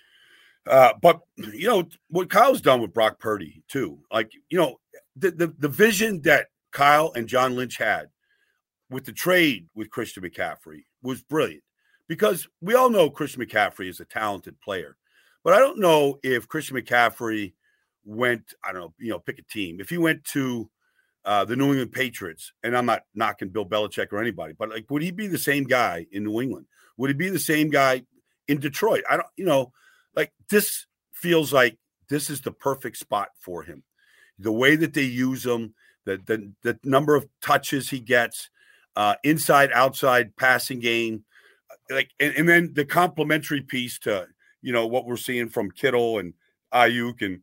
uh, 0.67 0.93
but 1.01 1.21
you 1.37 1.67
know 1.67 1.87
what 2.09 2.29
Kyle's 2.29 2.61
done 2.61 2.81
with 2.81 2.93
Brock 2.93 3.19
Purdy 3.19 3.63
too. 3.69 3.99
Like 4.11 4.31
you 4.49 4.57
know, 4.57 4.79
the 5.15 5.31
the, 5.31 5.47
the 5.57 5.69
vision 5.69 6.21
that 6.23 6.47
Kyle 6.71 7.11
and 7.15 7.27
John 7.27 7.55
Lynch 7.55 7.77
had 7.77 8.09
with 8.89 9.05
the 9.05 9.13
trade 9.13 9.67
with 9.73 9.89
Christian 9.89 10.23
McCaffrey 10.23 10.83
was 11.01 11.23
brilliant 11.23 11.63
because 12.09 12.49
we 12.59 12.73
all 12.73 12.89
know 12.89 13.09
Christian 13.09 13.45
McCaffrey 13.45 13.87
is 13.87 14.01
a 14.01 14.05
talented 14.05 14.59
player, 14.59 14.97
but 15.43 15.53
I 15.53 15.59
don't 15.59 15.79
know 15.79 16.19
if 16.23 16.49
Christian 16.49 16.75
McCaffrey 16.75 17.53
went. 18.03 18.53
I 18.65 18.73
don't 18.73 18.81
know. 18.81 18.93
You 18.97 19.11
know, 19.11 19.19
pick 19.19 19.39
a 19.39 19.43
team. 19.43 19.79
If 19.79 19.89
he 19.89 19.97
went 19.97 20.25
to 20.25 20.69
uh, 21.23 21.45
the 21.45 21.55
New 21.55 21.67
England 21.67 21.93
Patriots, 21.93 22.51
and 22.63 22.75
I'm 22.75 22.87
not 22.87 23.03
knocking 23.13 23.49
Bill 23.49 23.65
Belichick 23.65 24.11
or 24.11 24.19
anybody, 24.19 24.53
but 24.57 24.69
like, 24.69 24.89
would 24.89 25.03
he 25.03 25.11
be 25.11 25.27
the 25.27 25.37
same 25.37 25.63
guy 25.63 26.07
in 26.11 26.23
New 26.23 26.41
England? 26.41 26.65
Would 26.97 27.11
he 27.11 27.13
be 27.13 27.29
the 27.29 27.39
same 27.39 27.69
guy 27.69 28.03
in 28.47 28.59
Detroit? 28.59 29.03
I 29.09 29.15
don't, 29.15 29.27
you 29.37 29.45
know, 29.45 29.71
like 30.15 30.33
this 30.49 30.87
feels 31.13 31.53
like 31.53 31.77
this 32.09 32.29
is 32.29 32.41
the 32.41 32.51
perfect 32.51 32.97
spot 32.97 33.29
for 33.39 33.63
him. 33.63 33.83
The 34.39 34.51
way 34.51 34.75
that 34.75 34.93
they 34.93 35.03
use 35.03 35.45
him, 35.45 35.75
the 36.05 36.17
the, 36.25 36.51
the 36.63 36.79
number 36.83 37.15
of 37.15 37.27
touches 37.41 37.89
he 37.89 37.99
gets, 37.99 38.49
uh, 38.95 39.15
inside 39.23 39.71
outside 39.73 40.35
passing 40.35 40.79
game, 40.79 41.23
like, 41.89 42.11
and, 42.19 42.33
and 42.35 42.49
then 42.49 42.71
the 42.73 42.85
complementary 42.85 43.61
piece 43.61 43.99
to 43.99 44.27
you 44.61 44.73
know 44.73 44.87
what 44.87 45.05
we're 45.05 45.17
seeing 45.17 45.49
from 45.49 45.71
Kittle 45.71 46.19
and 46.19 46.33
Aiyuk 46.73 47.21
and 47.21 47.41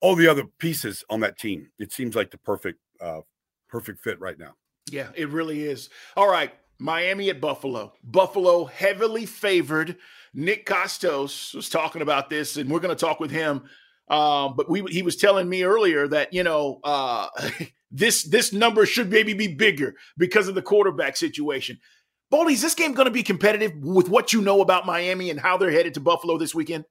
all 0.00 0.16
the 0.16 0.28
other 0.28 0.44
pieces 0.58 1.04
on 1.08 1.20
that 1.20 1.38
team. 1.38 1.70
It 1.78 1.92
seems 1.92 2.14
like 2.14 2.30
the 2.30 2.38
perfect 2.38 2.80
uh, 3.00 3.20
perfect 3.68 4.00
fit 4.00 4.20
right 4.20 4.38
now. 4.38 4.54
Yeah, 4.90 5.08
it 5.14 5.28
really 5.28 5.62
is. 5.62 5.88
All 6.16 6.30
right. 6.30 6.52
Miami 6.78 7.30
at 7.30 7.40
Buffalo. 7.40 7.92
Buffalo 8.02 8.64
heavily 8.64 9.24
favored. 9.24 9.96
Nick 10.34 10.66
Kostos 10.66 11.54
was 11.54 11.68
talking 11.68 12.02
about 12.02 12.28
this, 12.28 12.56
and 12.56 12.68
we're 12.68 12.80
going 12.80 12.94
to 12.94 13.00
talk 13.00 13.20
with 13.20 13.30
him. 13.30 13.62
Um, 14.08 14.54
but 14.56 14.68
we, 14.68 14.82
he 14.90 15.02
was 15.02 15.16
telling 15.16 15.48
me 15.48 15.62
earlier 15.62 16.08
that 16.08 16.32
you 16.32 16.42
know 16.42 16.80
uh, 16.82 17.28
this 17.90 18.24
this 18.24 18.52
number 18.52 18.84
should 18.84 19.10
maybe 19.10 19.32
be 19.32 19.54
bigger 19.54 19.94
because 20.18 20.48
of 20.48 20.54
the 20.54 20.62
quarterback 20.62 21.16
situation. 21.16 21.78
Baldy, 22.32 22.54
is 22.54 22.62
this 22.62 22.74
game 22.74 22.94
going 22.94 23.04
to 23.04 23.12
be 23.12 23.22
competitive 23.22 23.76
with 23.76 24.08
what 24.08 24.32
you 24.32 24.40
know 24.40 24.62
about 24.62 24.86
Miami 24.86 25.28
and 25.28 25.38
how 25.38 25.58
they're 25.58 25.70
headed 25.70 25.92
to 25.94 26.00
Buffalo 26.00 26.38
this 26.38 26.54
weekend? 26.54 26.86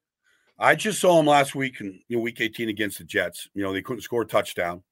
I 0.59 0.75
just 0.75 1.01
saw 1.01 1.17
them 1.17 1.25
last 1.25 1.55
week 1.55 1.81
in 1.81 1.99
you 2.07 2.17
know, 2.17 2.21
week 2.21 2.39
18 2.39 2.69
against 2.69 2.99
the 2.99 3.05
Jets. 3.05 3.47
You 3.55 3.63
know, 3.63 3.73
they 3.73 3.81
couldn't 3.81 4.03
score 4.03 4.21
a 4.21 4.27
touchdown. 4.27 4.83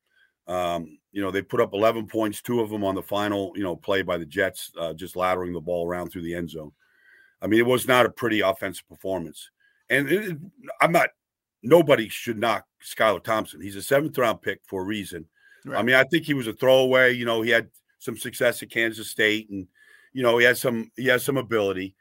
Um, 0.48 0.98
you 1.12 1.22
know, 1.22 1.30
they 1.30 1.44
put 1.44 1.62
up 1.62 1.76
11 1.76 2.08
points, 2.08 2.42
two 2.42 2.62
of 2.62 2.72
them 2.72 2.84
on 2.84 2.96
the 2.96 3.04
final, 3.04 3.54
you 3.56 3.62
know, 3.62 3.76
play 3.76 4.02
by 4.02 4.18
the 4.18 4.26
Jets, 4.26 4.72
uh, 4.80 4.92
just 4.94 5.14
laddering 5.14 5.54
the 5.54 5.62
ball 5.62 5.88
around 5.88 6.10
through 6.10 6.24
the 6.24 6.34
end 6.34 6.50
zone. 6.50 6.72
I 7.44 7.46
mean, 7.46 7.60
it 7.60 7.68
was 7.68 7.88
not 7.88 8.08
a 8.08 8.10
pretty 8.10 8.40
offensive 8.40 8.90
performance. 8.90 9.52
And 9.92 10.10
it, 10.10 10.36
I'm 10.82 10.92
not, 10.92 11.10
nobody 11.62 12.10
should 12.10 12.40
knock 12.40 12.66
Skylar 12.84 13.24
Thompson. 13.24 13.62
He's 13.62 13.76
a 13.76 13.84
seventh 13.84 14.18
round 14.18 14.42
pick 14.42 14.62
for 14.66 14.82
a 14.82 14.86
reason. 14.86 15.28
Right. 15.64 15.78
I 15.78 15.84
mean, 15.84 15.96
I 15.96 16.06
think 16.06 16.26
he 16.26 16.34
was 16.34 16.48
a 16.48 16.54
throwaway. 16.54 17.14
You 17.14 17.26
know, 17.26 17.44
he 17.44 17.52
had 17.52 17.70
some 18.00 18.18
success 18.18 18.64
at 18.64 18.72
Kansas 18.72 19.12
State 19.12 19.52
and, 19.52 19.68
you 20.14 20.24
know, 20.24 20.38
he 20.38 20.46
has 20.46 20.60
some, 20.60 20.92
he 20.96 21.08
has 21.08 21.24
some 21.24 21.38
ability. 21.38 21.96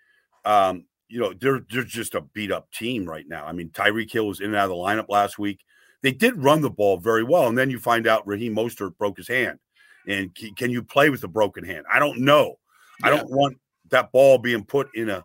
Um, 0.45 0.85
you 1.09 1.21
know, 1.21 1.33
they're, 1.33 1.61
they're 1.71 1.85
just 1.85 2.15
a 2.15 2.21
beat 2.21 2.53
up 2.53 2.71
team 2.73 3.07
right 3.07 3.27
now. 3.27 3.47
I 3.47 3.53
mean, 3.53 3.71
Tyreek 3.71 4.13
Hill 4.13 4.27
was 4.27 4.41
in 4.41 4.47
and 4.47 4.57
out 4.57 4.65
of 4.65 4.71
the 4.71 4.77
lineup 4.77 5.09
last 5.09 5.39
week 5.39 5.65
they 6.03 6.13
did 6.13 6.43
run 6.43 6.61
the 6.61 6.71
ball 6.71 6.99
very 6.99 7.25
well. 7.25 7.49
And 7.49 7.59
then 7.59 7.71
you 7.71 7.79
find 7.79 8.07
out 8.07 8.27
Raheem 8.27 8.55
Mostert 8.55 8.97
broke 8.99 9.17
his 9.17 9.29
hand. 9.29 9.59
And 10.07 10.35
can 10.57 10.71
you 10.71 10.83
play 10.83 11.11
with 11.11 11.25
a 11.25 11.29
broken 11.29 11.65
hand? 11.65 11.85
I 11.93 11.99
don't 11.99 12.21
know. 12.21 12.59
Yeah. 13.01 13.07
I 13.07 13.11
don't 13.11 13.31
want 13.31 13.59
that 13.91 14.13
ball 14.13 14.39
being 14.39 14.65
put 14.65 14.89
in 14.95 15.11
a 15.11 15.25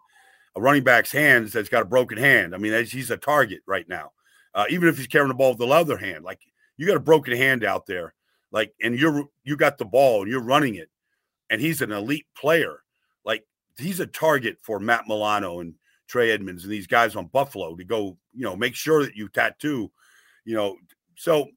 a 0.56 0.62
running 0.62 0.84
back's 0.84 1.12
hands 1.12 1.52
that's 1.52 1.70
got 1.70 1.82
a 1.82 1.86
broken 1.86 2.18
hand. 2.18 2.54
I 2.54 2.60
mean, 2.60 2.86
he's 2.86 3.10
a 3.10 3.18
target 3.18 3.62
right 3.66 3.90
now. 3.90 4.12
Uh, 4.54 4.66
even 4.70 4.88
if 4.88 4.98
he's 4.98 5.08
carrying 5.08 5.30
the 5.30 5.34
ball 5.34 5.50
with 5.50 5.58
the 5.58 5.68
other 5.68 5.98
hand, 5.98 6.24
like 6.24 6.40
you 6.78 6.86
got 6.86 6.98
a 6.98 7.00
broken 7.00 7.36
hand 7.36 7.63
out 7.63 7.88
there, 7.88 8.13
like, 8.52 8.72
and 8.80 9.00
you're 9.00 9.25
you 9.44 9.58
got 9.58 9.80
the 9.80 9.86
ball 9.86 10.22
and 10.22 10.30
you're 10.30 10.44
running 10.44 10.75
it, 10.75 10.90
and 11.53 11.62
he's 11.62 11.83
an 11.83 11.91
elite 11.91 12.25
player. 12.36 12.81
Like 13.24 13.45
he's 13.77 14.00
a 14.00 14.07
target 14.07 14.57
for 14.63 14.79
Matt 14.79 15.07
Milano 15.07 15.60
and 15.60 15.75
Trey 16.07 16.31
Edmunds 16.31 16.63
and 16.63 16.74
these 16.74 16.88
guys 16.88 17.15
on 17.15 17.27
Buffalo 17.27 17.75
to 17.75 17.83
go, 17.83 18.17
you 18.33 18.43
know, 18.43 18.55
make 18.55 18.74
sure 18.74 19.03
that 19.03 19.15
you 19.15 19.29
tattoo, 19.29 19.91
you 20.45 20.55
know. 20.55 20.75
So 21.15 21.48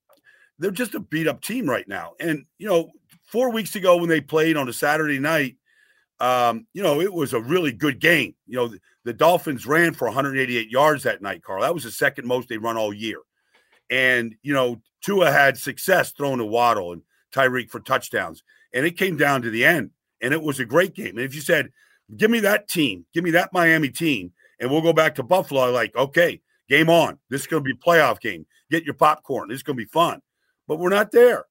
they're 0.58 0.70
just 0.70 0.94
a 0.94 1.00
beat 1.00 1.26
up 1.26 1.40
team 1.40 1.66
right 1.66 1.88
now. 1.88 2.12
And 2.20 2.44
you 2.58 2.68
know, 2.68 2.90
four 3.22 3.50
weeks 3.50 3.74
ago 3.74 3.96
when 3.96 4.10
they 4.10 4.20
played 4.20 4.58
on 4.58 4.68
a 4.68 4.72
Saturday 4.72 5.18
night, 5.18 5.56
um, 6.20 6.66
you 6.74 6.82
know, 6.82 7.00
it 7.00 7.12
was 7.12 7.32
a 7.32 7.40
really 7.40 7.72
good 7.72 7.98
game. 7.98 8.34
You 8.46 8.56
know, 8.56 8.68
the, 8.68 8.78
the, 9.04 9.14
Dolphins 9.14 9.64
ran 9.64 9.94
for 9.94 10.08
188 10.08 10.70
yards 10.70 11.04
that 11.04 11.22
night, 11.22 11.42
Carl. 11.42 11.62
That 11.62 11.74
was 11.74 11.84
the 11.84 11.90
second 11.90 12.26
most 12.26 12.50
they 12.50 12.58
run 12.58 12.76
all 12.76 12.92
year. 12.92 13.20
And, 13.90 14.34
you 14.42 14.52
know, 14.52 14.82
Tua 15.02 15.30
had 15.30 15.56
success 15.56 16.12
throwing 16.12 16.38
to 16.38 16.44
Waddle 16.44 16.92
and 16.92 17.02
Tyreek 17.32 17.70
for 17.70 17.80
touchdowns. 17.80 18.42
And 18.73 18.87
it 18.87 18.99
came 18.99 19.16
down 19.16 19.42
to 19.42 19.50
the 19.50 19.64
end. 19.64 19.90
And 20.20 20.32
it 20.32 20.42
was 20.42 20.61
a 20.61 20.64
great 20.64 20.94
game. 20.94 21.16
And 21.16 21.20
if 21.20 21.35
you 21.35 21.40
said, 21.40 21.70
give 22.16 22.30
me 22.30 22.40
that 22.40 22.68
team, 22.68 23.04
give 23.12 23.25
me 23.25 23.32
that 23.32 23.52
Miami 23.52 23.90
team, 23.90 24.32
and 24.58 24.70
we'll 24.70 24.82
go 24.82 24.92
back 24.92 25.14
to 25.16 25.23
Buffalo, 25.23 25.70
like, 25.70 25.94
okay, 25.94 26.40
game 26.68 26.88
on. 26.88 27.18
This 27.28 27.42
is 27.42 27.46
going 27.46 27.62
to 27.62 27.64
be 27.64 27.78
a 27.78 27.85
playoff 27.85 28.20
game. 28.20 28.46
Get 28.70 28.85
your 28.85 28.94
popcorn. 28.94 29.49
This 29.49 29.56
is 29.56 29.62
going 29.62 29.76
to 29.76 29.85
be 29.85 29.90
fun. 29.90 30.20
But 30.66 30.78
we're 30.78 30.88
not 30.88 31.12
there. 31.12 31.44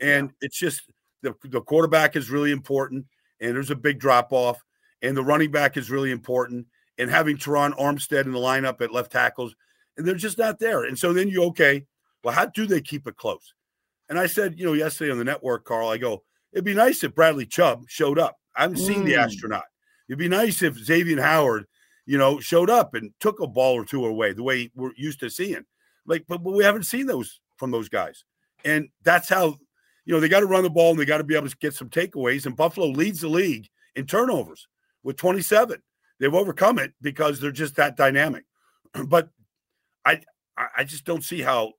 And 0.00 0.30
it's 0.40 0.58
just 0.58 0.82
the, 1.22 1.34
the 1.44 1.60
quarterback 1.60 2.16
is 2.16 2.30
really 2.30 2.52
important 2.52 3.06
and 3.42 3.56
there's 3.56 3.70
a 3.70 3.76
big 3.76 3.98
drop 3.98 4.32
off, 4.32 4.62
and 5.02 5.16
the 5.16 5.24
running 5.24 5.50
back 5.50 5.76
is 5.76 5.90
really 5.90 6.12
important, 6.12 6.66
and 6.96 7.10
having 7.10 7.36
Terron 7.36 7.76
Armstead 7.76 8.24
in 8.24 8.32
the 8.32 8.38
lineup 8.38 8.80
at 8.80 8.92
left 8.92 9.10
tackles, 9.10 9.54
and 9.96 10.06
they're 10.06 10.14
just 10.14 10.38
not 10.38 10.60
there. 10.60 10.84
And 10.84 10.98
so 10.98 11.12
then 11.12 11.28
you 11.28 11.42
okay, 11.46 11.84
well, 12.22 12.34
how 12.34 12.46
do 12.46 12.66
they 12.66 12.80
keep 12.80 13.06
it 13.06 13.16
close? 13.16 13.52
And 14.08 14.18
I 14.18 14.26
said, 14.26 14.58
you 14.58 14.64
know, 14.64 14.74
yesterday 14.74 15.10
on 15.10 15.18
the 15.18 15.24
network, 15.24 15.64
Carl, 15.64 15.88
I 15.88 15.98
go, 15.98 16.22
it'd 16.52 16.64
be 16.64 16.74
nice 16.74 17.04
if 17.04 17.14
Bradley 17.14 17.46
Chubb 17.46 17.84
showed 17.88 18.18
up. 18.18 18.36
I 18.56 18.62
haven't 18.62 18.78
mm. 18.78 18.86
seen 18.86 19.04
the 19.04 19.14
mm. 19.14 19.24
astronaut. 19.24 19.64
It'd 20.08 20.18
be 20.18 20.28
nice 20.28 20.62
if 20.62 20.76
Xavier 20.76 21.20
Howard, 21.20 21.66
you 22.06 22.18
know, 22.18 22.40
showed 22.40 22.70
up 22.70 22.94
and 22.94 23.12
took 23.20 23.40
a 23.40 23.46
ball 23.46 23.74
or 23.74 23.84
two 23.84 24.04
away 24.04 24.32
the 24.32 24.42
way 24.42 24.70
we're 24.74 24.92
used 24.96 25.20
to 25.20 25.30
seeing. 25.30 25.64
Like, 26.06 26.24
but, 26.28 26.42
but 26.42 26.52
we 26.52 26.64
haven't 26.64 26.84
seen 26.84 27.06
those 27.06 27.40
from 27.56 27.70
those 27.70 27.88
guys. 27.88 28.24
And 28.64 28.88
that's 29.02 29.28
how 29.28 29.56
you 30.04 30.12
know, 30.12 30.20
they 30.20 30.28
got 30.28 30.40
to 30.40 30.46
run 30.46 30.64
the 30.64 30.70
ball 30.70 30.90
and 30.90 30.98
they 30.98 31.04
got 31.04 31.18
to 31.18 31.24
be 31.24 31.36
able 31.36 31.48
to 31.48 31.56
get 31.56 31.74
some 31.74 31.88
takeaways. 31.88 32.46
And 32.46 32.56
Buffalo 32.56 32.88
leads 32.88 33.20
the 33.20 33.28
league 33.28 33.68
in 33.94 34.06
turnovers 34.06 34.66
with 35.02 35.16
27. 35.16 35.80
They've 36.18 36.34
overcome 36.34 36.78
it 36.78 36.92
because 37.00 37.40
they're 37.40 37.52
just 37.52 37.76
that 37.76 37.96
dynamic. 37.96 38.44
but 39.06 39.28
I 40.04 40.20
I 40.76 40.84
just 40.84 41.04
don't 41.04 41.24
see 41.24 41.40
how 41.40 41.72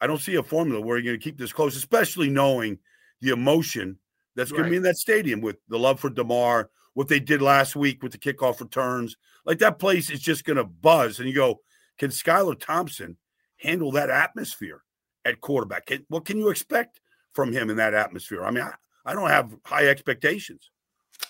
I 0.00 0.06
don't 0.06 0.20
see 0.20 0.34
a 0.34 0.42
formula 0.42 0.80
where 0.80 0.98
you're 0.98 1.12
going 1.12 1.20
to 1.20 1.24
keep 1.24 1.38
this 1.38 1.52
close, 1.52 1.76
especially 1.76 2.28
knowing 2.28 2.78
the 3.22 3.30
emotion 3.30 3.98
that's 4.36 4.52
going 4.52 4.64
to 4.64 4.70
be 4.70 4.76
in 4.76 4.82
that 4.82 4.98
stadium 4.98 5.40
with 5.40 5.56
the 5.68 5.78
love 5.78 5.98
for 5.98 6.10
Damar, 6.10 6.70
what 6.92 7.08
they 7.08 7.20
did 7.20 7.40
last 7.40 7.74
week 7.74 8.02
with 8.02 8.12
the 8.12 8.18
kickoff 8.18 8.60
returns. 8.60 9.16
Like 9.46 9.58
that 9.58 9.78
place 9.78 10.10
is 10.10 10.20
just 10.20 10.44
going 10.44 10.58
to 10.58 10.64
buzz. 10.64 11.18
And 11.18 11.28
you 11.28 11.34
go, 11.34 11.60
can 11.98 12.10
Skylar 12.10 12.58
Thompson 12.58 13.16
handle 13.56 13.92
that 13.92 14.10
atmosphere 14.10 14.82
at 15.24 15.40
quarterback? 15.40 15.86
Can, 15.86 16.04
what 16.08 16.26
can 16.26 16.38
you 16.38 16.50
expect 16.50 17.00
from 17.32 17.52
him 17.52 17.70
in 17.70 17.76
that 17.76 17.94
atmosphere. 17.94 18.44
I 18.44 18.50
mean, 18.50 18.64
I, 18.64 18.72
I 19.04 19.14
don't 19.14 19.28
have 19.28 19.56
high 19.64 19.88
expectations. 19.88 20.70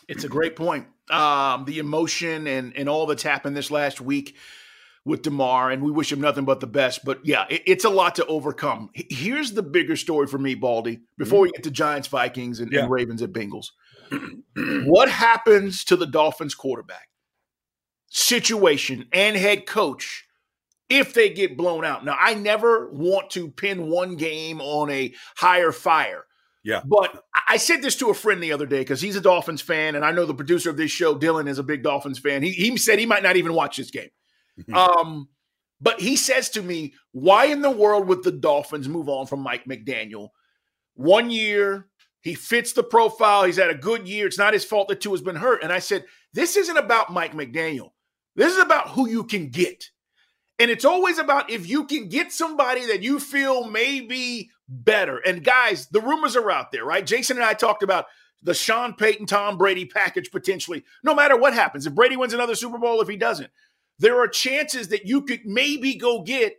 It's 0.09 0.25
a 0.25 0.29
great 0.29 0.57
point. 0.57 0.87
Um, 1.11 1.65
the 1.65 1.79
emotion 1.79 2.47
and 2.47 2.75
and 2.77 2.89
all 2.89 3.07
that's 3.07 3.23
happened 3.23 3.57
this 3.57 3.71
last 3.71 4.01
week 4.01 4.37
with 5.05 5.23
Damar, 5.23 5.71
and 5.71 5.83
we 5.83 5.91
wish 5.91 6.13
him 6.13 6.21
nothing 6.21 6.45
but 6.45 6.61
the 6.61 6.67
best. 6.67 7.05
But 7.05 7.25
yeah, 7.25 7.47
it, 7.51 7.63
it's 7.67 7.85
a 7.85 7.91
lot 7.91 8.15
to 8.17 8.27
overcome. 8.27 8.91
Here's 8.95 9.53
the 9.53 9.63
bigger 9.63 9.97
story 9.97 10.27
for 10.27 10.39
me, 10.39 10.55
Baldy. 10.55 11.01
Before 11.19 11.39
mm-hmm. 11.39 11.43
we 11.43 11.53
get 11.53 11.65
to 11.65 11.71
Giants, 11.71 12.09
Vikings, 12.09 12.61
and, 12.61 12.73
yeah. 12.73 12.83
and 12.83 12.91
Ravens 12.91 13.23
at 13.23 13.33
Bengals, 13.33 13.69
what 14.87 15.09
happens 15.09 15.85
to 15.85 15.97
the 15.97 16.07
Dolphins 16.07 16.55
quarterback 16.55 17.09
situation 18.09 19.07
and 19.13 19.37
head 19.37 19.67
coach 19.67 20.27
if 20.89 21.15
they 21.15 21.31
get 21.31 21.57
blown 21.57 21.85
out. 21.85 22.05
Now, 22.05 22.17
I 22.21 22.35
never 22.35 22.91
want 22.91 23.31
to 23.31 23.49
pin 23.49 23.89
one 23.89 24.17
game 24.17 24.61
on 24.61 24.91
a 24.91 25.15
higher 25.37 25.73
fire. 25.73 26.27
Yeah. 26.63 26.83
But 26.85 27.25
I 27.49 27.57
said 27.57 27.83
this 27.83 27.97
to 27.97 28.11
a 28.11 28.15
friend 28.15 28.43
the 28.43 28.53
other 28.53 28.67
day 28.67 28.81
because 28.81 29.01
he's 29.01 29.17
a 29.17 29.21
Dolphins 29.21 29.63
fan, 29.63 29.97
and 29.97 30.05
I 30.05 30.13
know 30.13 30.27
the 30.27 30.35
producer 30.35 30.71
of 30.71 30.77
this 30.77 30.91
show, 30.91 31.19
Dylan, 31.19 31.49
is 31.49 31.59
a 31.59 31.63
big 31.63 31.83
Dolphins 31.83 32.19
fan. 32.19 32.43
He, 32.43 32.53
he 32.53 32.77
said 32.77 32.99
he 32.99 33.07
might 33.07 33.23
not 33.23 33.37
even 33.37 33.55
watch 33.55 33.79
this 33.79 33.91
game. 33.91 34.11
um, 34.75 35.29
but 35.81 36.01
he 36.01 36.17
says 36.17 36.51
to 36.51 36.63
me, 36.63 36.95
why 37.11 37.47
in 37.47 37.63
the 37.63 37.71
world 37.71 38.07
would 38.09 38.23
the 38.23 38.33
Dolphins 38.33 38.89
move 38.89 39.09
on 39.09 39.27
from 39.27 39.41
Mike 39.41 39.65
McDaniel? 39.65 40.29
One 40.95 41.31
year, 41.31 41.89
he 42.21 42.35
fits 42.35 42.73
the 42.73 42.85
profile. 42.85 43.45
He's 43.45 43.57
had 43.57 43.71
a 43.71 43.75
good 43.75 44.07
year. 44.07 44.27
It's 44.27 44.39
not 44.39 44.53
his 44.53 44.65
fault 44.65 44.89
that 44.89 45.01
Tua 45.01 45.15
has 45.15 45.23
been 45.23 45.37
hurt. 45.37 45.63
And 45.63 45.73
I 45.73 45.81
said, 45.81 46.05
this 46.33 46.57
isn't 46.57 46.77
about 46.77 47.13
Mike 47.13 47.33
McDaniel. 47.33 47.91
This 48.37 48.53
is 48.53 48.63
about 48.63 48.91
who 48.91 49.09
you 49.09 49.25
can 49.25 49.49
get. 49.49 49.91
And 50.59 50.71
it's 50.71 50.85
always 50.85 51.19
about 51.19 51.51
if 51.51 51.69
you 51.69 51.85
can 51.87 52.09
get 52.09 52.33
somebody 52.33 52.87
that 52.87 53.03
you 53.03 53.19
feel 53.19 53.69
may 53.69 54.01
be 54.01 54.51
better. 54.69 55.19
And 55.19 55.43
guys, 55.43 55.89
the 55.89 56.01
rumors 56.01 56.37
are 56.37 56.51
out 56.51 56.71
there, 56.71 56.85
right? 56.85 57.05
Jason 57.05 57.37
and 57.37 57.45
I 57.45 57.55
talked 57.55 57.83
about 57.83 58.07
the 58.43 58.55
Sean 58.55 58.95
Payton, 58.95 59.27
Tom 59.27 59.59
Brady 59.59 59.85
package 59.85 60.31
potentially, 60.31 60.85
no 61.03 61.15
matter 61.15 61.37
what 61.37 61.55
happens. 61.55 61.87
If 61.87 61.95
Brady 61.95 62.17
wins 62.17 62.33
another 62.33 62.55
Super 62.55 62.79
Bowl, 62.79 63.01
if 63.01 63.09
he 63.09 63.17
doesn't, 63.17 63.51
there 63.99 64.21
are 64.21 64.29
chances 64.29 64.89
that 64.89 65.07
you 65.07 65.23
could 65.23 65.45
maybe 65.45 65.95
go 65.95 66.23
get 66.23 66.57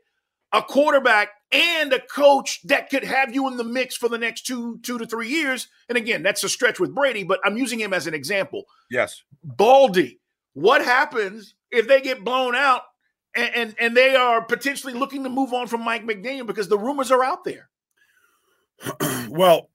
a 0.51 0.61
quarterback 0.61 1.29
and 1.51 1.91
a 1.93 1.99
coach 1.99 2.61
that 2.63 2.89
could 2.89 3.03
have 3.03 3.33
you 3.33 3.47
in 3.47 3.57
the 3.57 3.63
mix 3.63 3.95
for 3.95 4.07
the 4.07 4.17
next 4.17 4.41
two, 4.41 4.79
two 4.83 4.97
to 4.97 5.05
three 5.05 5.29
years. 5.29 5.67
And 5.89 5.97
again, 5.97 6.23
that's 6.23 6.43
a 6.43 6.49
stretch 6.49 6.79
with 6.79 6.93
Brady, 6.93 7.23
but 7.23 7.39
I'm 7.43 7.57
using 7.57 7.79
him 7.79 7.93
as 7.93 8.07
an 8.07 8.13
example. 8.13 8.63
Yes. 8.89 9.23
Baldy, 9.43 10.19
what 10.53 10.83
happens 10.83 11.55
if 11.71 11.87
they 11.87 12.01
get 12.01 12.23
blown 12.23 12.55
out 12.55 12.83
and, 13.35 13.55
and, 13.55 13.75
and 13.79 13.97
they 13.97 14.15
are 14.15 14.43
potentially 14.43 14.93
looking 14.93 15.23
to 15.23 15.29
move 15.29 15.53
on 15.53 15.67
from 15.67 15.81
Mike 15.81 16.05
McDaniel 16.05 16.45
because 16.45 16.67
the 16.67 16.77
rumors 16.77 17.11
are 17.11 17.23
out 17.23 17.43
there. 17.43 17.69
well, 19.29 19.69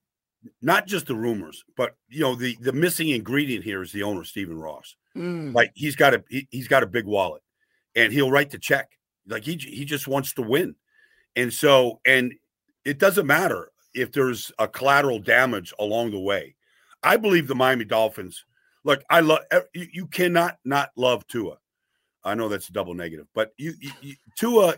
not 0.61 0.87
just 0.87 1.07
the 1.07 1.15
rumors, 1.15 1.63
but 1.75 1.95
you 2.07 2.21
know 2.21 2.35
the 2.35 2.57
the 2.61 2.71
missing 2.71 3.09
ingredient 3.09 3.63
here 3.63 3.81
is 3.81 3.91
the 3.91 4.03
owner 4.03 4.23
Stephen 4.23 4.57
Ross. 4.59 4.95
Mm. 5.15 5.53
Like 5.53 5.71
he's 5.75 5.95
got 5.95 6.13
a 6.13 6.23
he, 6.29 6.47
has 6.53 6.67
got 6.67 6.83
a 6.83 6.87
big 6.87 7.05
wallet, 7.05 7.41
and 7.95 8.13
he'll 8.13 8.31
write 8.31 8.49
the 8.49 8.59
check. 8.59 8.89
Like 9.27 9.43
he 9.43 9.55
he 9.55 9.85
just 9.85 10.07
wants 10.07 10.33
to 10.33 10.41
win, 10.41 10.75
and 11.35 11.53
so 11.53 11.99
and 12.05 12.33
it 12.85 12.97
doesn't 12.97 13.27
matter 13.27 13.71
if 13.93 14.11
there's 14.11 14.51
a 14.59 14.67
collateral 14.67 15.19
damage 15.19 15.73
along 15.79 16.11
the 16.11 16.19
way. 16.19 16.55
I 17.03 17.17
believe 17.17 17.47
the 17.47 17.55
Miami 17.55 17.85
Dolphins. 17.85 18.45
Look, 18.83 19.03
I 19.09 19.19
love 19.19 19.41
you, 19.73 19.87
you 19.91 20.07
cannot 20.07 20.57
not 20.65 20.89
love 20.95 21.27
Tua. 21.27 21.57
I 22.23 22.35
know 22.35 22.49
that's 22.49 22.69
a 22.69 22.73
double 22.73 22.93
negative, 22.93 23.27
but 23.33 23.53
you, 23.57 23.73
you, 23.79 23.91
you 24.01 24.15
Tua, 24.37 24.75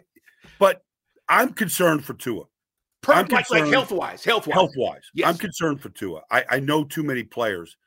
but 0.59 0.83
I'm 1.27 1.53
concerned 1.53 2.05
for 2.05 2.13
Tua. 2.13 2.43
I'm 3.07 3.27
like, 3.27 3.49
like 3.49 3.65
health 3.65 3.91
wise, 3.91 4.23
health 4.23 4.47
wise, 4.47 4.53
health 4.53 4.73
wise. 4.77 5.01
Yes. 5.13 5.27
I'm 5.27 5.37
concerned 5.37 5.81
for 5.81 5.89
Tua. 5.89 6.21
I, 6.29 6.45
I 6.49 6.59
know 6.59 6.83
too 6.83 7.03
many 7.03 7.23
players. 7.23 7.77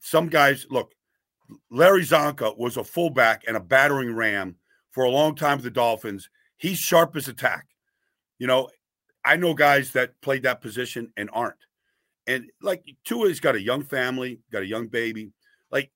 Some 0.00 0.28
guys, 0.28 0.66
look, 0.68 0.92
Larry 1.70 2.02
Csonka 2.02 2.56
was 2.56 2.76
a 2.76 2.84
fullback 2.84 3.44
and 3.46 3.56
a 3.56 3.60
battering 3.60 4.14
ram 4.14 4.56
for 4.90 5.04
a 5.04 5.10
long 5.10 5.34
time 5.34 5.58
with 5.58 5.64
the 5.64 5.70
Dolphins. 5.70 6.28
He's 6.56 6.78
sharp 6.78 7.16
as 7.16 7.28
attack. 7.28 7.66
You 8.38 8.46
know, 8.46 8.68
I 9.24 9.36
know 9.36 9.54
guys 9.54 9.92
that 9.92 10.20
played 10.20 10.42
that 10.42 10.60
position 10.60 11.12
and 11.16 11.30
aren't. 11.32 11.56
And 12.26 12.50
like 12.60 12.84
Tua's 13.04 13.40
got 13.40 13.56
a 13.56 13.62
young 13.62 13.82
family, 13.82 14.40
got 14.52 14.62
a 14.62 14.66
young 14.66 14.88
baby. 14.88 15.32
Like 15.70 15.90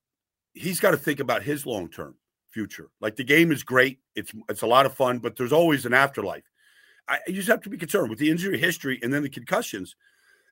he's 0.55 0.81
got 0.81 0.91
to 0.93 0.97
think 0.97 1.21
about 1.21 1.43
his 1.43 1.67
long 1.67 1.89
term 1.89 2.17
future. 2.51 2.89
Like 3.01 3.17
the 3.17 3.25
game 3.25 3.53
is 3.53 3.63
great. 3.63 3.99
It's 4.15 4.33
it's 4.49 4.63
a 4.63 4.67
lot 4.67 4.87
of 4.87 4.95
fun, 4.95 5.19
but 5.19 5.37
there's 5.37 5.53
always 5.53 5.87
an 5.87 5.95
afterlife. 5.95 6.45
I 7.09 7.19
you 7.27 7.35
just 7.35 7.49
have 7.49 7.63
to 7.63 7.71
be 7.71 7.79
concerned 7.79 8.11
with 8.11 8.19
the 8.19 8.31
injury 8.31 8.59
history 8.59 8.99
and 9.03 9.13
then 9.13 9.23
the 9.23 9.29
concussions. 9.29 9.95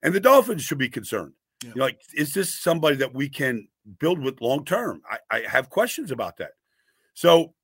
And 0.03 0.15
the 0.15 0.21
Dolphins 0.21 0.63
should 0.63 0.79
be 0.79 0.89
concerned. 0.89 1.33
Yeah. 1.65 1.73
Like, 1.77 2.01
is 2.15 2.35
this 2.35 2.55
somebody 2.55 2.97
that 2.97 3.15
we 3.15 3.29
can 3.29 3.69
build 3.99 4.19
with 4.19 4.41
long 4.41 4.65
term? 4.65 5.03
I, 5.11 5.19
I 5.31 5.43
have 5.49 5.71
questions 5.71 6.11
about 6.11 6.37
that. 6.39 6.53
So 7.15 7.55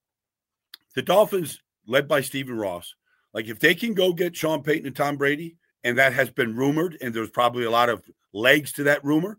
the 0.95 1.03
Dolphins, 1.03 1.61
led 1.87 2.07
by 2.09 2.21
Stephen 2.21 2.57
Ross, 2.57 2.95
like 3.33 3.49
if 3.49 3.59
they 3.59 3.75
can 3.75 3.95
go 3.95 4.13
get 4.13 4.37
Sean 4.37 4.63
Payton 4.63 4.87
and 4.87 4.97
Tom 4.97 5.17
Brady, 5.17 5.57
and 5.83 5.99
that 5.99 6.13
has 6.13 6.31
been 6.31 6.57
rumored, 6.57 6.99
and 7.01 7.15
there's 7.15 7.31
probably 7.31 7.65
a 7.65 7.71
lot 7.71 7.89
of 7.89 8.03
legs 8.33 8.73
to 8.73 8.85
that 8.85 9.05
rumor. 9.05 9.39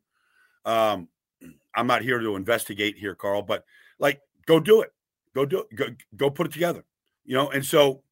Um, 0.65 1.07
I'm 1.75 1.87
not 1.87 2.01
here 2.01 2.19
to 2.19 2.35
investigate 2.35 2.97
here, 2.97 3.15
Carl, 3.15 3.41
but 3.41 3.63
like 3.99 4.21
go 4.45 4.59
do 4.59 4.81
it. 4.81 4.91
Go 5.33 5.45
do 5.45 5.61
it. 5.61 5.75
Go, 5.75 5.85
go 6.15 6.29
put 6.29 6.47
it 6.47 6.53
together. 6.53 6.83
You 7.25 7.35
know, 7.35 7.49
and 7.49 7.65
so 7.65 8.03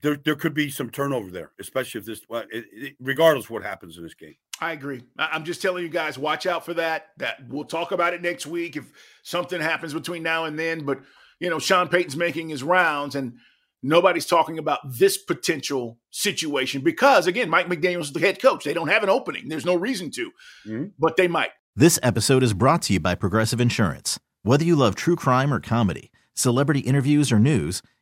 there 0.00 0.16
there 0.16 0.36
could 0.36 0.54
be 0.54 0.70
some 0.70 0.90
turnover 0.90 1.30
there, 1.30 1.52
especially 1.60 2.00
if 2.00 2.06
this, 2.06 2.22
well, 2.28 2.44
it, 2.50 2.64
it, 2.72 2.96
regardless 3.00 3.50
what 3.50 3.62
happens 3.62 3.96
in 3.96 4.02
this 4.02 4.14
game. 4.14 4.36
I 4.60 4.72
agree. 4.72 5.02
I'm 5.18 5.44
just 5.44 5.62
telling 5.62 5.84
you 5.84 5.88
guys, 5.88 6.18
watch 6.18 6.46
out 6.46 6.64
for 6.64 6.74
that. 6.74 7.08
That 7.18 7.48
we'll 7.48 7.64
talk 7.64 7.92
about 7.92 8.14
it 8.14 8.22
next 8.22 8.46
week 8.46 8.76
if 8.76 8.90
something 9.22 9.60
happens 9.60 9.94
between 9.94 10.22
now 10.22 10.44
and 10.44 10.58
then. 10.58 10.84
But 10.84 11.00
you 11.40 11.50
know, 11.50 11.58
Sean 11.58 11.88
Payton's 11.88 12.16
making 12.16 12.48
his 12.48 12.62
rounds, 12.62 13.14
and 13.14 13.38
nobody's 13.82 14.26
talking 14.26 14.58
about 14.58 14.80
this 14.84 15.16
potential 15.16 15.98
situation 16.10 16.82
because, 16.82 17.26
again, 17.26 17.48
Mike 17.48 17.68
McDaniel's 17.68 18.12
the 18.12 18.20
head 18.20 18.40
coach. 18.40 18.64
They 18.64 18.74
don't 18.74 18.88
have 18.88 19.02
an 19.02 19.08
opening. 19.08 19.48
There's 19.48 19.66
no 19.66 19.76
reason 19.76 20.10
to, 20.12 20.30
mm-hmm. 20.66 20.84
but 20.98 21.16
they 21.16 21.28
might. 21.28 21.50
This 21.76 21.98
episode 22.02 22.42
is 22.42 22.54
brought 22.54 22.82
to 22.82 22.94
you 22.94 23.00
by 23.00 23.14
Progressive 23.14 23.60
Insurance. 23.60 24.18
Whether 24.42 24.64
you 24.64 24.74
love 24.74 24.94
true 24.94 25.16
crime 25.16 25.52
or 25.52 25.60
comedy, 25.60 26.10
celebrity 26.34 26.80
interviews 26.80 27.30
or 27.30 27.38
news, 27.38 27.82